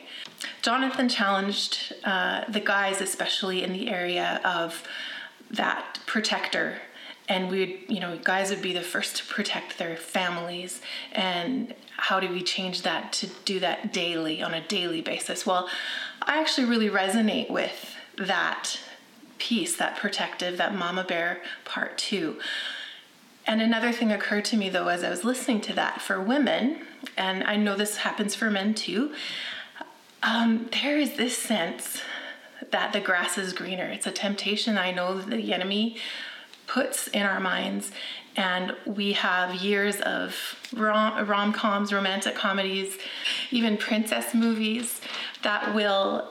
Jonathan 0.63 1.08
challenged 1.08 1.94
uh, 2.04 2.46
the 2.50 2.62
guys, 2.62 3.00
especially 3.00 3.62
in 3.62 3.74
the 3.74 3.89
area 3.89 4.42
of 4.44 4.82
that 5.52 6.00
protector. 6.08 6.80
And 7.30 7.50
we 7.50 7.60
would, 7.60 7.74
you 7.88 8.00
know, 8.00 8.18
guys 8.22 8.50
would 8.50 8.62
be 8.62 8.74
the 8.74 8.82
first 8.82 9.16
to 9.18 9.26
protect 9.26 9.78
their 9.78 9.96
families. 9.96 10.82
And 11.14 11.74
how 11.96 12.20
do 12.20 12.30
we 12.30 12.42
change 12.44 12.82
that 12.82 13.14
to 13.14 13.28
do 13.46 13.60
that 13.62 13.94
daily, 13.94 14.42
on 14.42 14.54
a 14.54 14.66
daily 14.68 15.02
basis? 15.02 15.46
Well, 15.46 15.70
I 16.22 16.40
actually 16.40 16.68
really 16.68 16.90
resonate 16.90 17.50
with 17.50 17.96
that 18.18 18.78
piece, 19.38 19.76
that 19.78 19.98
protective, 19.98 20.58
that 20.58 20.76
mama 20.76 21.04
bear 21.04 21.42
part 21.66 21.98
too. 21.98 22.40
And 23.46 23.62
another 23.62 23.92
thing 23.92 24.12
occurred 24.12 24.46
to 24.46 24.58
me 24.58 24.70
though 24.70 24.88
as 24.88 25.04
I 25.04 25.10
was 25.10 25.24
listening 25.24 25.62
to 25.62 25.74
that 25.74 26.02
for 26.02 26.22
women, 26.22 26.80
and 27.18 27.44
I 27.44 27.58
know 27.58 27.76
this 27.76 27.98
happens 27.98 28.36
for 28.36 28.50
men 28.50 28.74
too, 28.74 29.14
um, 30.22 30.70
there 30.82 30.98
is 30.98 31.18
this 31.18 31.38
sense 31.38 32.02
that 32.72 32.94
the 32.94 33.02
grass 33.02 33.38
is 33.38 33.52
greener. 33.52 33.86
It's 33.86 34.08
a 34.08 34.12
temptation 34.12 34.78
I 34.78 34.92
know 34.92 35.20
the 35.20 35.54
enemy 35.54 35.98
puts 36.74 37.08
in 37.08 37.22
our 37.24 37.40
minds. 37.40 37.92
And 38.36 38.76
we 38.88 39.14
have 39.14 39.54
years 39.56 40.02
of 40.02 40.36
rom 40.76 41.54
coms, 41.54 41.94
romantic 41.94 42.34
comedies, 42.34 42.98
even 43.52 43.78
princess 43.78 44.34
movies 44.34 45.00
that 45.44 45.76
will 45.76 46.30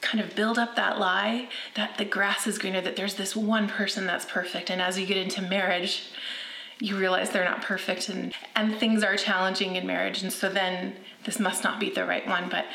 kind 0.00 0.24
of 0.24 0.34
build 0.34 0.58
up 0.58 0.76
that 0.76 0.98
lie 0.98 1.48
that 1.76 1.98
the 1.98 2.04
grass 2.04 2.46
is 2.46 2.58
greener, 2.58 2.80
that 2.80 2.96
there's 2.96 3.14
this 3.14 3.36
one 3.36 3.68
person 3.68 4.06
that's 4.06 4.24
perfect. 4.24 4.70
And 4.70 4.80
as 4.80 4.98
you 4.98 5.06
get 5.06 5.18
into 5.18 5.42
marriage, 5.42 6.04
you 6.80 6.96
realize 6.96 7.30
they're 7.30 7.44
not 7.44 7.62
perfect 7.62 8.08
and, 8.08 8.32
and 8.56 8.76
things 8.76 9.02
are 9.02 9.16
challenging 9.16 9.76
in 9.76 9.86
marriage. 9.86 10.22
And 10.22 10.32
so 10.32 10.48
then 10.48 10.94
this 11.24 11.38
must 11.38 11.62
not 11.62 11.78
be 11.78 11.90
the 11.90 12.04
right 12.06 12.26
one. 12.26 12.48
But 12.48 12.66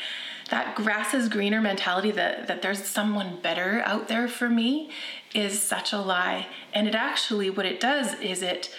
that 0.50 0.74
grass 0.74 1.14
is 1.14 1.28
greener 1.28 1.60
mentality 1.60 2.10
that, 2.10 2.46
that 2.48 2.60
there's 2.60 2.84
someone 2.84 3.40
better 3.40 3.82
out 3.84 4.08
there 4.08 4.28
for 4.28 4.48
me 4.48 4.90
is 5.34 5.62
such 5.62 5.92
a 5.92 5.98
lie. 5.98 6.46
And 6.74 6.88
it 6.88 6.94
actually, 6.94 7.50
what 7.50 7.66
it 7.66 7.80
does 7.80 8.14
is 8.20 8.42
it 8.42 8.74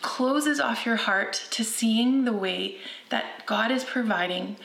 closes 0.00 0.60
off 0.60 0.86
your 0.86 0.96
heart 0.96 1.46
to 1.50 1.64
seeing 1.64 2.24
the 2.24 2.32
way 2.32 2.76
that 3.08 3.46
God 3.46 3.70
is 3.70 3.84
providing 3.84 4.56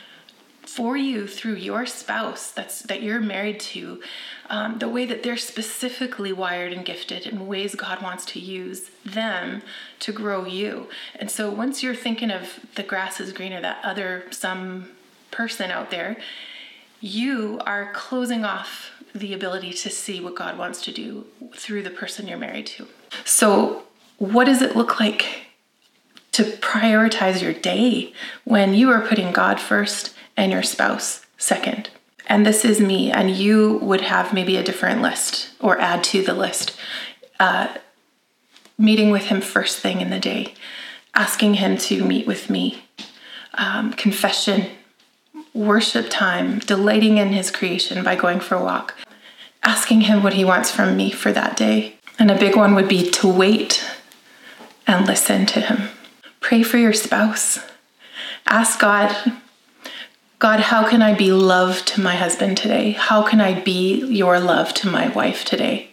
for 0.70 0.96
you 0.96 1.26
through 1.26 1.56
your 1.56 1.84
spouse 1.84 2.52
that's 2.52 2.84
that 2.84 3.02
you're 3.02 3.20
married 3.20 3.60
to 3.60 4.00
um, 4.52 4.78
the 4.78 4.88
way 4.88 5.04
that 5.04 5.24
they're 5.24 5.36
specifically 5.36 6.32
wired 6.32 6.72
and 6.72 6.86
gifted 6.86 7.26
in 7.26 7.48
ways 7.48 7.74
god 7.74 8.04
wants 8.04 8.24
to 8.24 8.40
use 8.40 8.92
them 9.04 9.64
to 9.98 10.12
grow 10.12 10.46
you 10.46 10.88
and 11.16 11.32
so 11.32 11.50
once 11.50 11.82
you're 11.82 11.96
thinking 11.96 12.30
of 12.30 12.60
the 12.76 12.84
grass 12.84 13.20
is 13.20 13.34
greener 13.34 13.60
that 13.60 13.84
other 13.84 14.26
some 14.30 14.88
person 15.32 15.72
out 15.72 15.92
there, 15.92 16.18
you 17.02 17.60
are 17.66 17.92
closing 17.94 18.44
off 18.44 18.92
the 19.14 19.34
ability 19.34 19.74
to 19.74 19.90
see 19.90 20.22
what 20.22 20.36
God 20.36 20.58
wants 20.58 20.82
to 20.84 20.92
do 20.92 21.26
through 21.56 21.84
the 21.84 21.90
person 21.90 22.28
you're 22.28 22.38
married 22.38 22.68
to. 22.68 22.88
So, 23.26 23.84
what 24.18 24.46
does 24.46 24.62
it 24.62 24.76
look 24.76 25.00
like 25.00 25.48
to 26.34 26.44
prioritize 26.44 27.42
your 27.42 27.54
day 27.54 28.14
when 28.44 28.74
you 28.74 28.90
are 28.90 29.02
putting 29.02 29.32
God 29.32 29.60
first 29.60 30.14
and 30.36 30.52
your 30.52 30.64
spouse 30.64 31.26
second? 31.38 31.90
And 32.28 32.46
this 32.46 32.64
is 32.64 32.80
me, 32.80 33.12
and 33.12 33.32
you 33.32 33.78
would 33.78 34.02
have 34.02 34.34
maybe 34.34 34.56
a 34.56 34.64
different 34.64 35.02
list 35.02 35.52
or 35.60 35.80
add 35.80 36.04
to 36.06 36.22
the 36.22 36.34
list. 36.34 36.78
Uh, 37.40 37.76
meeting 38.78 39.10
with 39.10 39.24
Him 39.24 39.42
first 39.42 39.80
thing 39.80 40.00
in 40.00 40.12
the 40.12 40.20
day, 40.20 40.54
asking 41.16 41.56
Him 41.56 41.78
to 41.78 42.06
meet 42.06 42.28
with 42.28 42.50
me, 42.50 42.84
um, 43.56 43.94
confession, 43.94 44.68
worship 45.60 46.08
time, 46.10 46.60
delighting 46.60 47.18
in 47.18 47.34
His 47.34 47.52
creation 47.52 48.04
by 48.04 48.16
going 48.16 48.40
for 48.40 48.56
a 48.56 48.64
walk, 48.64 48.96
asking 49.62 50.02
Him 50.02 50.24
what 50.24 50.34
He 50.34 50.46
wants 50.46 50.72
from 50.72 50.96
me 50.96 51.12
for 51.12 51.32
that 51.34 51.58
day. 51.58 51.96
And 52.18 52.32
a 52.32 52.40
big 52.40 52.56
one 52.56 52.76
would 52.76 52.88
be 52.88 53.10
to 53.12 53.28
wait 53.28 53.86
and 54.88 55.06
listen 55.06 55.46
to 55.48 55.60
Him. 55.60 55.90
Pray 56.40 56.64
for 56.64 56.78
your 56.78 56.94
spouse. 56.94 57.60
Ask 58.48 58.80
God, 58.80 59.34
God, 60.40 60.62
how 60.62 60.88
can 60.88 61.02
I 61.02 61.14
be 61.14 61.34
love 61.34 61.84
to 61.86 62.02
my 62.02 62.16
husband 62.16 62.58
today? 62.58 62.92
How 62.92 63.22
can 63.22 63.42
I 63.42 63.60
be 63.60 64.06
your 64.06 64.40
love 64.40 64.74
to 64.76 64.90
my 64.90 65.10
wife 65.10 65.44
today? 65.44 65.92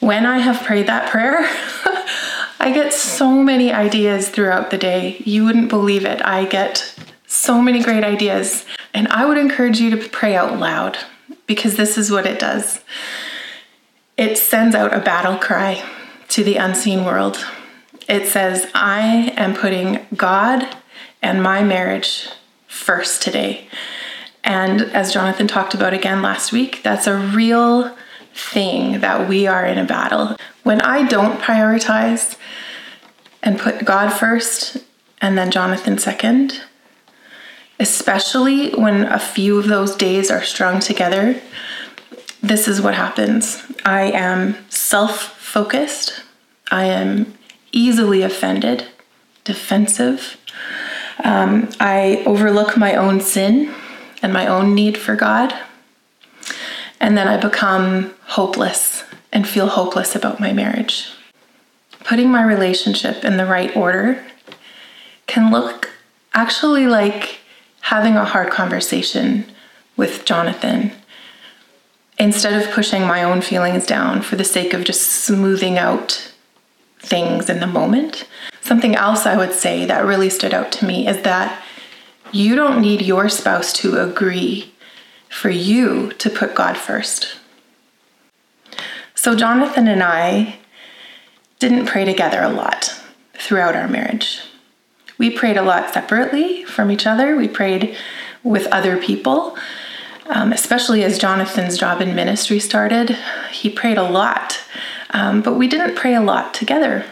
When 0.00 0.24
I 0.24 0.38
have 0.38 0.64
prayed 0.64 0.86
that 0.86 1.10
prayer, 1.10 1.40
I 2.58 2.72
get 2.72 2.94
so 2.94 3.42
many 3.42 3.72
ideas 3.72 4.30
throughout 4.30 4.70
the 4.70 4.78
day. 4.78 5.22
You 5.24 5.44
wouldn't 5.44 5.68
believe 5.68 6.06
it. 6.06 6.24
I 6.24 6.46
get 6.46 6.94
so 7.26 7.60
many 7.60 7.82
great 7.82 8.04
ideas. 8.04 8.64
And 8.94 9.08
I 9.08 9.26
would 9.26 9.38
encourage 9.38 9.80
you 9.80 9.90
to 9.90 10.08
pray 10.08 10.36
out 10.36 10.58
loud 10.58 10.98
because 11.46 11.76
this 11.76 11.98
is 11.98 12.10
what 12.10 12.26
it 12.26 12.38
does 12.38 12.80
it 14.16 14.38
sends 14.38 14.74
out 14.74 14.94
a 14.94 15.00
battle 15.00 15.36
cry 15.36 15.84
to 16.28 16.42
the 16.42 16.56
unseen 16.56 17.04
world. 17.04 17.44
It 18.08 18.26
says, 18.26 18.70
I 18.74 19.32
am 19.36 19.54
putting 19.54 20.06
God 20.16 20.76
and 21.22 21.42
my 21.42 21.62
marriage 21.62 22.28
first 22.66 23.22
today. 23.22 23.68
And 24.42 24.82
as 24.82 25.12
Jonathan 25.12 25.46
talked 25.46 25.74
about 25.74 25.92
again 25.92 26.22
last 26.22 26.52
week, 26.52 26.82
that's 26.82 27.06
a 27.06 27.16
real 27.16 27.94
thing 28.34 29.00
that 29.00 29.28
we 29.28 29.46
are 29.46 29.66
in 29.66 29.76
a 29.76 29.84
battle. 29.84 30.36
When 30.62 30.80
I 30.80 31.06
don't 31.06 31.40
prioritize 31.40 32.36
and 33.42 33.58
put 33.58 33.84
God 33.84 34.10
first 34.10 34.78
and 35.20 35.36
then 35.36 35.50
Jonathan 35.50 35.98
second, 35.98 36.62
especially 37.78 38.70
when 38.70 39.04
a 39.04 39.18
few 39.18 39.58
of 39.58 39.66
those 39.66 39.94
days 39.96 40.30
are 40.30 40.42
strung 40.42 40.80
together, 40.80 41.40
this 42.42 42.68
is 42.68 42.80
what 42.80 42.94
happens. 42.94 43.62
I 43.84 44.10
am 44.12 44.56
self 44.68 45.36
focused, 45.38 46.22
I 46.70 46.84
am 46.84 47.34
easily 47.72 48.22
offended, 48.22 48.86
defensive. 49.44 50.36
Um, 51.24 51.70
I 51.80 52.22
overlook 52.26 52.76
my 52.76 52.94
own 52.94 53.20
sin 53.20 53.74
and 54.22 54.32
my 54.32 54.46
own 54.46 54.74
need 54.74 54.98
for 54.98 55.16
God. 55.16 55.54
And 57.00 57.16
then 57.16 57.28
I 57.28 57.36
become 57.36 58.14
hopeless 58.24 59.04
and 59.32 59.46
feel 59.46 59.68
hopeless 59.68 60.14
about 60.14 60.40
my 60.40 60.52
marriage. 60.52 61.08
Putting 62.04 62.30
my 62.30 62.42
relationship 62.42 63.24
in 63.24 63.36
the 63.36 63.46
right 63.46 63.74
order 63.76 64.24
can 65.26 65.50
look 65.50 65.90
actually 66.32 66.86
like 66.86 67.40
having 67.86 68.16
a 68.16 68.24
hard 68.24 68.50
conversation 68.50 69.46
with 69.96 70.24
Jonathan 70.24 70.90
instead 72.18 72.60
of 72.60 72.74
pushing 72.74 73.02
my 73.02 73.22
own 73.22 73.40
feelings 73.40 73.86
down 73.86 74.20
for 74.20 74.34
the 74.34 74.42
sake 74.42 74.74
of 74.74 74.82
just 74.82 75.02
smoothing 75.02 75.78
out 75.78 76.32
things 76.98 77.48
in 77.48 77.60
the 77.60 77.66
moment. 77.66 78.26
Something 78.60 78.96
else 78.96 79.24
I 79.24 79.36
would 79.36 79.52
say 79.52 79.84
that 79.84 80.04
really 80.04 80.30
stood 80.30 80.52
out 80.52 80.72
to 80.72 80.84
me 80.84 81.06
is 81.06 81.22
that 81.22 81.62
you 82.32 82.56
don't 82.56 82.80
need 82.80 83.02
your 83.02 83.28
spouse 83.28 83.72
to 83.74 84.02
agree 84.02 84.74
for 85.28 85.50
you 85.50 86.10
to 86.14 86.28
put 86.28 86.56
God 86.56 86.76
first. 86.76 87.36
So, 89.14 89.36
Jonathan 89.36 89.86
and 89.86 90.02
I 90.02 90.58
didn't 91.60 91.86
pray 91.86 92.04
together 92.04 92.42
a 92.42 92.48
lot 92.48 93.00
throughout 93.34 93.76
our 93.76 93.86
marriage. 93.86 94.40
We 95.18 95.30
prayed 95.30 95.56
a 95.56 95.62
lot 95.62 95.92
separately 95.92 96.64
from 96.64 96.90
each 96.90 97.06
other, 97.06 97.36
we 97.36 97.48
prayed 97.48 97.96
with 98.42 98.66
other 98.68 98.96
people. 98.96 99.56
Um, 100.28 100.52
especially 100.52 101.04
as 101.04 101.20
Jonathan's 101.20 101.78
job 101.78 102.00
in 102.00 102.16
ministry 102.16 102.58
started, 102.58 103.16
he 103.52 103.70
prayed 103.70 103.96
a 103.96 104.02
lot, 104.02 104.60
um, 105.10 105.40
but 105.40 105.54
we 105.54 105.68
didn't 105.68 105.94
pray 105.94 106.14
a 106.14 106.20
lot 106.20 106.52
together. 106.52 107.04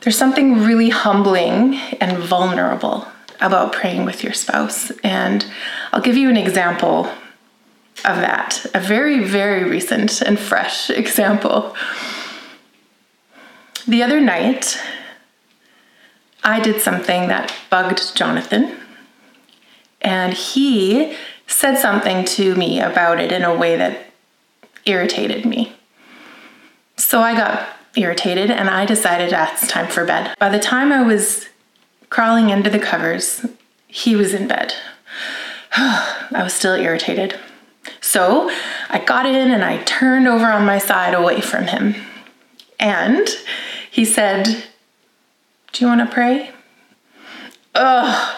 There's 0.00 0.18
something 0.18 0.64
really 0.64 0.90
humbling 0.90 1.76
and 2.00 2.18
vulnerable 2.18 3.06
about 3.40 3.72
praying 3.72 4.04
with 4.04 4.22
your 4.22 4.32
spouse. 4.32 4.90
And 5.02 5.46
I'll 5.92 6.00
give 6.00 6.16
you 6.16 6.28
an 6.28 6.36
example 6.36 7.06
of 8.04 8.16
that, 8.16 8.64
a 8.74 8.80
very, 8.80 9.24
very 9.24 9.64
recent 9.64 10.22
and 10.22 10.38
fresh 10.38 10.90
example. 11.04 11.74
The 13.86 14.02
other 14.02 14.20
night, 14.20 14.78
I 16.48 16.60
did 16.60 16.80
something 16.80 17.28
that 17.28 17.54
bugged 17.68 18.16
Jonathan, 18.16 18.74
and 20.00 20.32
he 20.32 21.14
said 21.46 21.76
something 21.76 22.24
to 22.24 22.54
me 22.54 22.80
about 22.80 23.20
it 23.20 23.32
in 23.32 23.44
a 23.44 23.54
way 23.54 23.76
that 23.76 24.06
irritated 24.86 25.44
me. 25.44 25.74
So 26.96 27.20
I 27.20 27.34
got 27.34 27.68
irritated 27.96 28.50
and 28.50 28.70
I 28.70 28.86
decided 28.86 29.34
ah, 29.34 29.44
that's 29.44 29.68
time 29.68 29.88
for 29.88 30.06
bed. 30.06 30.34
By 30.38 30.48
the 30.48 30.58
time 30.58 30.90
I 30.90 31.02
was 31.02 31.48
crawling 32.08 32.48
into 32.48 32.70
the 32.70 32.78
covers, 32.78 33.44
he 33.86 34.16
was 34.16 34.32
in 34.32 34.48
bed. 34.48 34.72
I 35.76 36.40
was 36.42 36.54
still 36.54 36.74
irritated. 36.74 37.38
So 38.00 38.50
I 38.88 39.04
got 39.04 39.26
in 39.26 39.50
and 39.50 39.62
I 39.62 39.82
turned 39.82 40.26
over 40.26 40.46
on 40.46 40.64
my 40.64 40.78
side 40.78 41.12
away 41.12 41.42
from 41.42 41.66
him. 41.66 41.94
And 42.80 43.28
he 43.90 44.06
said, 44.06 44.64
Do 45.72 45.84
you 45.84 45.88
want 45.88 46.08
to 46.08 46.12
pray? 46.12 46.50
Ugh. 47.74 48.34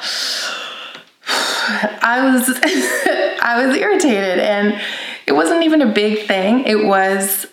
I 2.02 2.32
was 2.32 2.48
I 3.42 3.66
was 3.66 3.76
irritated 3.76 4.38
and 4.40 4.80
it 5.26 5.32
wasn't 5.32 5.62
even 5.64 5.80
a 5.82 5.92
big 5.92 6.26
thing. 6.26 6.64
It 6.64 6.84
was 6.86 7.46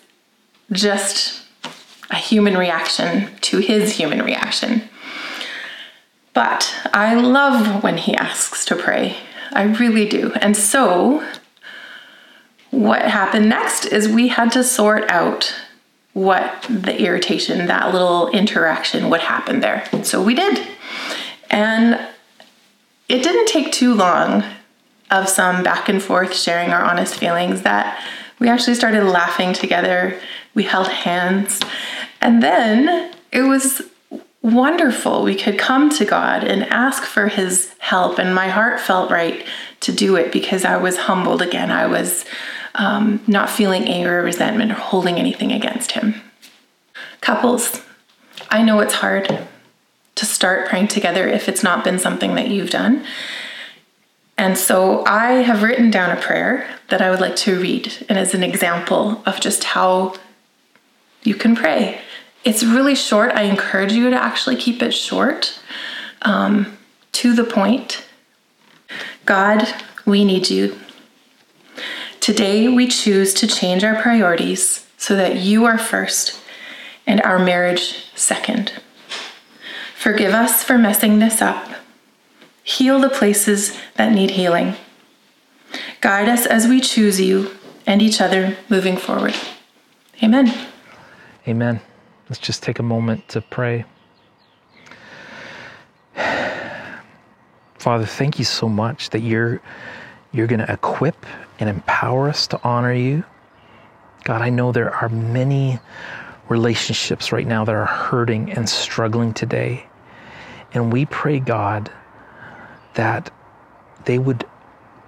just 0.72 1.42
a 2.10 2.16
human 2.16 2.56
reaction 2.56 3.28
to 3.42 3.58
his 3.58 3.92
human 3.92 4.22
reaction. 4.22 4.82
But 6.34 6.74
I 6.92 7.14
love 7.14 7.82
when 7.82 7.98
he 7.98 8.14
asks 8.14 8.64
to 8.66 8.76
pray. 8.76 9.16
I 9.52 9.62
really 9.62 10.08
do. 10.08 10.32
And 10.34 10.56
so, 10.56 11.26
what 12.70 13.02
happened 13.02 13.48
next 13.48 13.86
is 13.86 14.08
we 14.08 14.28
had 14.28 14.52
to 14.52 14.62
sort 14.62 15.10
out 15.10 15.54
what 16.18 16.66
the 16.68 17.00
irritation, 17.00 17.66
that 17.66 17.92
little 17.92 18.28
interaction, 18.30 19.08
what 19.08 19.20
happened 19.20 19.62
there. 19.62 19.88
So 20.02 20.20
we 20.20 20.34
did. 20.34 20.66
And 21.48 21.94
it 23.08 23.22
didn't 23.22 23.46
take 23.46 23.70
too 23.70 23.94
long 23.94 24.44
of 25.10 25.28
some 25.28 25.62
back 25.62 25.88
and 25.88 26.02
forth 26.02 26.34
sharing 26.34 26.70
our 26.70 26.82
honest 26.82 27.14
feelings 27.14 27.62
that 27.62 28.04
we 28.40 28.48
actually 28.48 28.74
started 28.74 29.04
laughing 29.04 29.52
together. 29.52 30.18
We 30.54 30.64
held 30.64 30.88
hands. 30.88 31.60
And 32.20 32.42
then 32.42 33.14
it 33.32 33.42
was 33.42 33.82
wonderful. 34.42 35.22
We 35.22 35.36
could 35.36 35.56
come 35.56 35.88
to 35.90 36.04
God 36.04 36.42
and 36.42 36.64
ask 36.64 37.04
for 37.04 37.28
His 37.28 37.74
help. 37.78 38.18
And 38.18 38.34
my 38.34 38.48
heart 38.48 38.80
felt 38.80 39.10
right 39.10 39.46
to 39.80 39.92
do 39.92 40.16
it 40.16 40.32
because 40.32 40.64
I 40.64 40.76
was 40.78 40.96
humbled 40.96 41.42
again. 41.42 41.70
I 41.70 41.86
was 41.86 42.24
um, 42.78 43.20
not 43.26 43.50
feeling 43.50 43.86
anger 43.88 44.20
or 44.20 44.22
resentment 44.22 44.70
or 44.70 44.74
holding 44.74 45.16
anything 45.16 45.52
against 45.52 45.92
Him. 45.92 46.14
Couples, 47.20 47.82
I 48.50 48.62
know 48.62 48.80
it's 48.80 48.94
hard 48.94 49.46
to 50.14 50.26
start 50.26 50.68
praying 50.68 50.88
together 50.88 51.28
if 51.28 51.48
it's 51.48 51.62
not 51.62 51.84
been 51.84 51.98
something 51.98 52.34
that 52.36 52.48
you've 52.48 52.70
done. 52.70 53.04
And 54.36 54.56
so 54.56 55.04
I 55.04 55.42
have 55.42 55.62
written 55.62 55.90
down 55.90 56.16
a 56.16 56.20
prayer 56.20 56.68
that 56.88 57.02
I 57.02 57.10
would 57.10 57.20
like 57.20 57.36
to 57.36 57.60
read, 57.60 58.06
and 58.08 58.18
as 58.18 58.34
an 58.34 58.42
example 58.42 59.22
of 59.26 59.40
just 59.40 59.64
how 59.64 60.14
you 61.24 61.34
can 61.34 61.56
pray. 61.56 62.00
It's 62.44 62.62
really 62.62 62.94
short. 62.94 63.32
I 63.32 63.42
encourage 63.42 63.92
you 63.92 64.08
to 64.10 64.16
actually 64.16 64.56
keep 64.56 64.80
it 64.80 64.92
short, 64.92 65.60
um, 66.22 66.78
to 67.12 67.34
the 67.34 67.44
point. 67.44 68.04
God, 69.26 69.66
we 70.06 70.24
need 70.24 70.48
you. 70.48 70.78
Today, 72.28 72.68
we 72.68 72.86
choose 72.88 73.32
to 73.32 73.46
change 73.46 73.82
our 73.82 74.02
priorities 74.02 74.86
so 74.98 75.16
that 75.16 75.36
you 75.36 75.64
are 75.64 75.78
first 75.78 76.38
and 77.06 77.22
our 77.22 77.38
marriage 77.38 78.04
second. 78.14 78.70
Forgive 79.96 80.34
us 80.34 80.62
for 80.62 80.76
messing 80.76 81.20
this 81.20 81.40
up. 81.40 81.66
Heal 82.62 83.00
the 83.00 83.08
places 83.08 83.80
that 83.94 84.12
need 84.12 84.32
healing. 84.32 84.74
Guide 86.02 86.28
us 86.28 86.44
as 86.44 86.68
we 86.68 86.82
choose 86.82 87.18
you 87.18 87.50
and 87.86 88.02
each 88.02 88.20
other 88.20 88.58
moving 88.68 88.98
forward. 88.98 89.34
Amen. 90.22 90.52
Amen. 91.48 91.80
Let's 92.28 92.40
just 92.40 92.62
take 92.62 92.78
a 92.78 92.82
moment 92.82 93.26
to 93.28 93.40
pray. 93.40 93.86
Father, 97.78 98.04
thank 98.04 98.38
you 98.38 98.44
so 98.44 98.68
much 98.68 99.08
that 99.08 99.20
you're 99.20 99.62
you're 100.32 100.46
going 100.46 100.60
to 100.60 100.72
equip 100.72 101.26
and 101.58 101.68
empower 101.68 102.28
us 102.28 102.46
to 102.48 102.60
honor 102.62 102.92
you. 102.92 103.24
God, 104.24 104.42
I 104.42 104.50
know 104.50 104.72
there 104.72 104.94
are 104.94 105.08
many 105.08 105.78
relationships 106.48 107.32
right 107.32 107.46
now 107.46 107.64
that 107.64 107.74
are 107.74 107.86
hurting 107.86 108.52
and 108.52 108.68
struggling 108.68 109.32
today. 109.34 109.86
And 110.72 110.92
we 110.92 111.06
pray, 111.06 111.40
God, 111.40 111.90
that 112.94 113.30
they 114.04 114.18
would 114.18 114.46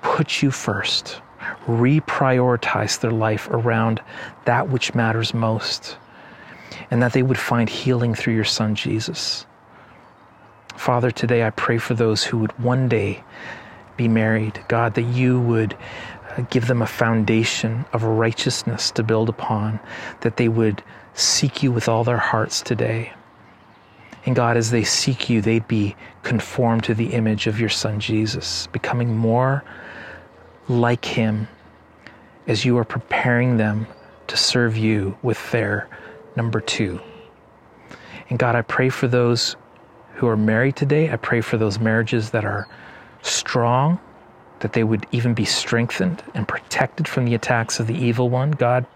put 0.03 0.43
you 0.43 0.51
first, 0.51 1.21
reprioritize 1.67 3.01
their 3.01 3.11
life 3.11 3.49
around 3.51 4.01
that 4.45 4.69
which 4.69 4.95
matters 4.95 5.35
most, 5.35 5.97
and 6.91 7.03
that 7.03 7.13
they 7.13 7.23
would 7.23 7.39
find 7.39 7.69
healing 7.69 8.15
through 8.15 8.35
your 8.35 8.45
Son, 8.45 8.75
Jesus. 8.75 9.47
Father, 10.77 11.11
today 11.11 11.45
I 11.45 11.51
pray 11.51 11.79
for 11.79 11.95
those 11.95 12.25
who 12.25 12.39
would 12.39 12.59
one 12.59 12.89
day 12.89 13.23
be 14.01 14.09
married. 14.09 14.65
God, 14.69 14.95
that 14.95 15.03
you 15.03 15.39
would 15.41 15.77
uh, 16.31 16.41
give 16.49 16.69
them 16.69 16.81
a 16.81 16.87
foundation 16.87 17.85
of 17.93 18.03
righteousness 18.03 18.91
to 18.93 19.03
build 19.03 19.29
upon, 19.29 19.79
that 20.23 20.39
they 20.39 20.49
would 20.49 20.83
seek 21.13 21.63
you 21.63 21.71
with 21.71 21.87
all 21.87 22.03
their 22.03 22.17
hearts 22.17 22.63
today. 22.63 23.13
And 24.25 24.35
God, 24.35 24.57
as 24.57 24.71
they 24.71 24.85
seek 24.85 25.29
you, 25.29 25.43
they'd 25.43 25.69
be 25.69 25.97
conformed 26.23 26.85
to 26.85 26.95
the 26.95 27.13
image 27.13 27.47
of 27.47 27.61
your 27.61 27.69
Son 27.69 28.01
Jesus, 28.01 28.69
becoming 28.69 29.15
more 29.15 29.63
like 30.67 31.05
Him 31.05 31.47
as 32.47 32.65
you 32.65 32.79
are 32.79 32.85
preparing 32.87 33.59
them 33.59 33.87
to 34.29 34.37
serve 34.39 34.79
you 34.79 35.19
with 35.21 35.51
their 35.51 35.91
number 36.37 36.63
two. 36.63 37.01
And 38.31 38.39
God, 38.39 38.55
I 38.55 38.63
pray 38.63 38.89
for 38.89 39.09
those 39.09 39.57
who 40.15 40.27
are 40.27 40.39
married 40.39 40.77
today. 40.77 41.11
I 41.11 41.17
pray 41.17 41.43
for 41.43 41.59
those 41.59 41.79
marriages 41.79 42.31
that 42.31 42.47
are 42.47 42.67
strong, 43.23 43.99
that 44.61 44.73
they 44.73 44.85
would 44.85 45.07
even 45.11 45.35
be 45.35 45.45
strengthened 45.45 46.23
and 46.35 46.47
protected 46.47 47.09
from 47.09 47.25
the 47.25 47.35
attacks 47.35 47.81
of 47.81 47.87
the 47.87 47.95
evil 47.95 48.29
one. 48.29 48.53
God, 48.53 48.87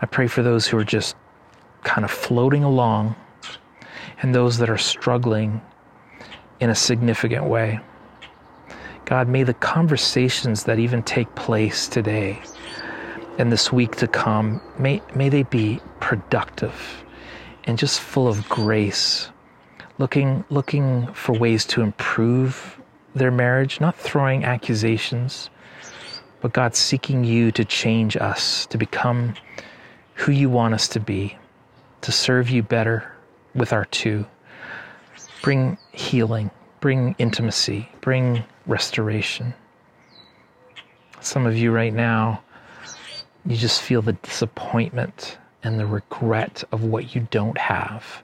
I 0.00 0.06
pray 0.06 0.26
for 0.26 0.42
those 0.42 0.66
who 0.66 0.76
are 0.78 0.84
just 0.84 1.16
kind 1.84 2.04
of 2.04 2.10
floating 2.10 2.64
along 2.64 3.16
and 4.20 4.34
those 4.34 4.58
that 4.58 4.68
are 4.68 4.78
struggling 4.78 5.60
in 6.60 6.70
a 6.70 6.74
significant 6.74 7.44
way. 7.44 7.80
God, 9.04 9.28
may 9.28 9.42
the 9.42 9.54
conversations 9.54 10.64
that 10.64 10.78
even 10.78 11.02
take 11.02 11.34
place 11.34 11.88
today 11.88 12.42
and 13.38 13.50
this 13.50 13.72
week 13.72 13.96
to 13.96 14.08
come, 14.08 14.60
may, 14.78 15.00
may 15.14 15.28
they 15.28 15.44
be 15.44 15.80
productive 16.00 17.04
and 17.64 17.78
just 17.78 18.00
full 18.00 18.26
of 18.26 18.48
grace, 18.48 19.30
looking, 19.98 20.44
looking 20.50 21.06
for 21.14 21.32
ways 21.32 21.64
to 21.66 21.82
improve 21.82 22.77
their 23.18 23.30
marriage, 23.30 23.80
not 23.80 23.96
throwing 23.96 24.44
accusations, 24.44 25.50
but 26.40 26.52
God 26.52 26.74
seeking 26.76 27.24
you 27.24 27.50
to 27.52 27.64
change 27.64 28.16
us, 28.16 28.66
to 28.66 28.78
become 28.78 29.34
who 30.14 30.32
you 30.32 30.48
want 30.48 30.74
us 30.74 30.88
to 30.88 31.00
be, 31.00 31.36
to 32.02 32.12
serve 32.12 32.50
you 32.50 32.62
better 32.62 33.12
with 33.54 33.72
our 33.72 33.84
two. 33.86 34.24
Bring 35.42 35.78
healing, 35.92 36.50
bring 36.80 37.14
intimacy, 37.18 37.88
bring 38.00 38.44
restoration. 38.66 39.54
Some 41.20 41.46
of 41.46 41.56
you 41.56 41.72
right 41.72 41.92
now, 41.92 42.42
you 43.44 43.56
just 43.56 43.82
feel 43.82 44.02
the 44.02 44.12
disappointment 44.14 45.38
and 45.62 45.78
the 45.78 45.86
regret 45.86 46.62
of 46.70 46.84
what 46.84 47.14
you 47.14 47.26
don't 47.30 47.58
have, 47.58 48.22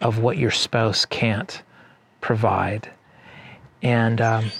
of 0.00 0.18
what 0.18 0.38
your 0.38 0.50
spouse 0.50 1.04
can't 1.04 1.62
provide. 2.20 2.90
And 3.82 4.20
um, 4.20 4.50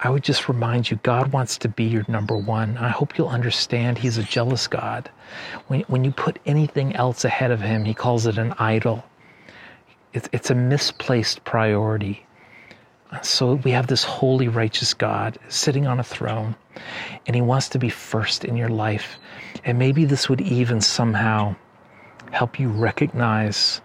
I 0.00 0.10
would 0.10 0.24
just 0.24 0.48
remind 0.48 0.90
you 0.90 0.98
God 1.02 1.32
wants 1.32 1.56
to 1.58 1.68
be 1.68 1.84
your 1.84 2.04
number 2.08 2.36
one. 2.36 2.76
I 2.76 2.88
hope 2.88 3.16
you'll 3.16 3.28
understand 3.28 3.98
He's 3.98 4.18
a 4.18 4.22
jealous 4.24 4.66
God. 4.66 5.08
When, 5.68 5.82
when 5.82 6.04
you 6.04 6.10
put 6.10 6.40
anything 6.44 6.96
else 6.96 7.24
ahead 7.24 7.52
of 7.52 7.60
Him, 7.60 7.84
He 7.84 7.94
calls 7.94 8.26
it 8.26 8.38
an 8.38 8.52
idol. 8.58 9.04
It's, 10.12 10.28
it's 10.32 10.50
a 10.50 10.54
misplaced 10.54 11.44
priority. 11.44 12.26
So 13.22 13.54
we 13.54 13.70
have 13.72 13.86
this 13.86 14.04
holy, 14.04 14.48
righteous 14.48 14.94
God 14.94 15.38
sitting 15.48 15.86
on 15.86 16.00
a 16.00 16.04
throne, 16.04 16.56
and 17.26 17.36
He 17.36 17.42
wants 17.42 17.68
to 17.70 17.78
be 17.78 17.90
first 17.90 18.44
in 18.44 18.56
your 18.56 18.70
life. 18.70 19.18
And 19.64 19.78
maybe 19.78 20.04
this 20.04 20.28
would 20.28 20.40
even 20.40 20.80
somehow 20.80 21.54
help 22.32 22.58
you 22.58 22.70
recognize 22.70 23.80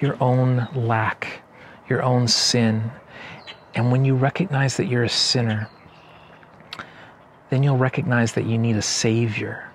your 0.00 0.22
own 0.22 0.68
lack, 0.74 1.42
your 1.88 2.02
own 2.02 2.28
sin. 2.28 2.92
And 3.78 3.92
when 3.92 4.04
you 4.04 4.16
recognize 4.16 4.76
that 4.78 4.86
you're 4.86 5.04
a 5.04 5.08
sinner, 5.08 5.70
then 7.48 7.62
you'll 7.62 7.76
recognize 7.76 8.32
that 8.32 8.44
you 8.44 8.58
need 8.58 8.74
a 8.74 8.82
Savior. 8.82 9.70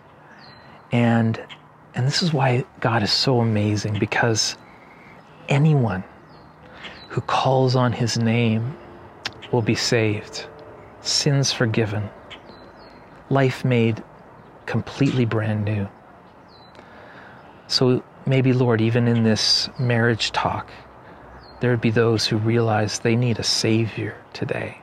And, 0.92 1.42
and 1.96 2.06
this 2.06 2.22
is 2.22 2.34
why 2.34 2.66
God 2.82 3.02
is 3.02 3.14
so 3.14 3.40
amazing 3.40 3.98
because 4.00 4.58
anyone 5.48 6.04
who 7.08 7.22
calls 7.22 7.78
on 7.78 7.94
His 7.94 8.18
name 8.18 8.76
will 9.54 9.62
be 9.62 9.74
saved, 9.74 10.48
sins 11.00 11.54
forgiven, 11.54 12.10
life 13.30 13.64
made 13.64 14.04
completely 14.66 15.24
brand 15.24 15.64
new. 15.64 15.88
So 17.68 18.04
maybe, 18.26 18.52
Lord, 18.52 18.82
even 18.82 19.08
in 19.08 19.24
this 19.24 19.70
marriage 19.80 20.34
talk, 20.34 20.70
there 21.64 21.72
would 21.72 21.80
be 21.80 21.92
those 21.92 22.28
who 22.28 22.36
realize 22.36 23.00
they 23.00 23.16
need 23.16 23.40
a 23.40 23.44
Savior 23.44 24.22
today 24.34 24.78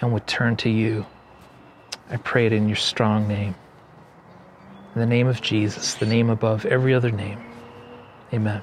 and 0.00 0.10
would 0.10 0.26
turn 0.26 0.56
to 0.56 0.70
you. 0.70 1.04
I 2.08 2.16
pray 2.16 2.46
it 2.46 2.52
in 2.54 2.66
your 2.66 2.76
strong 2.78 3.28
name. 3.28 3.54
In 4.94 5.02
the 5.02 5.06
name 5.06 5.26
of 5.26 5.42
Jesus, 5.42 5.92
the 5.92 6.06
name 6.06 6.30
above 6.30 6.64
every 6.64 6.94
other 6.94 7.10
name. 7.10 7.38
Amen. 8.32 8.62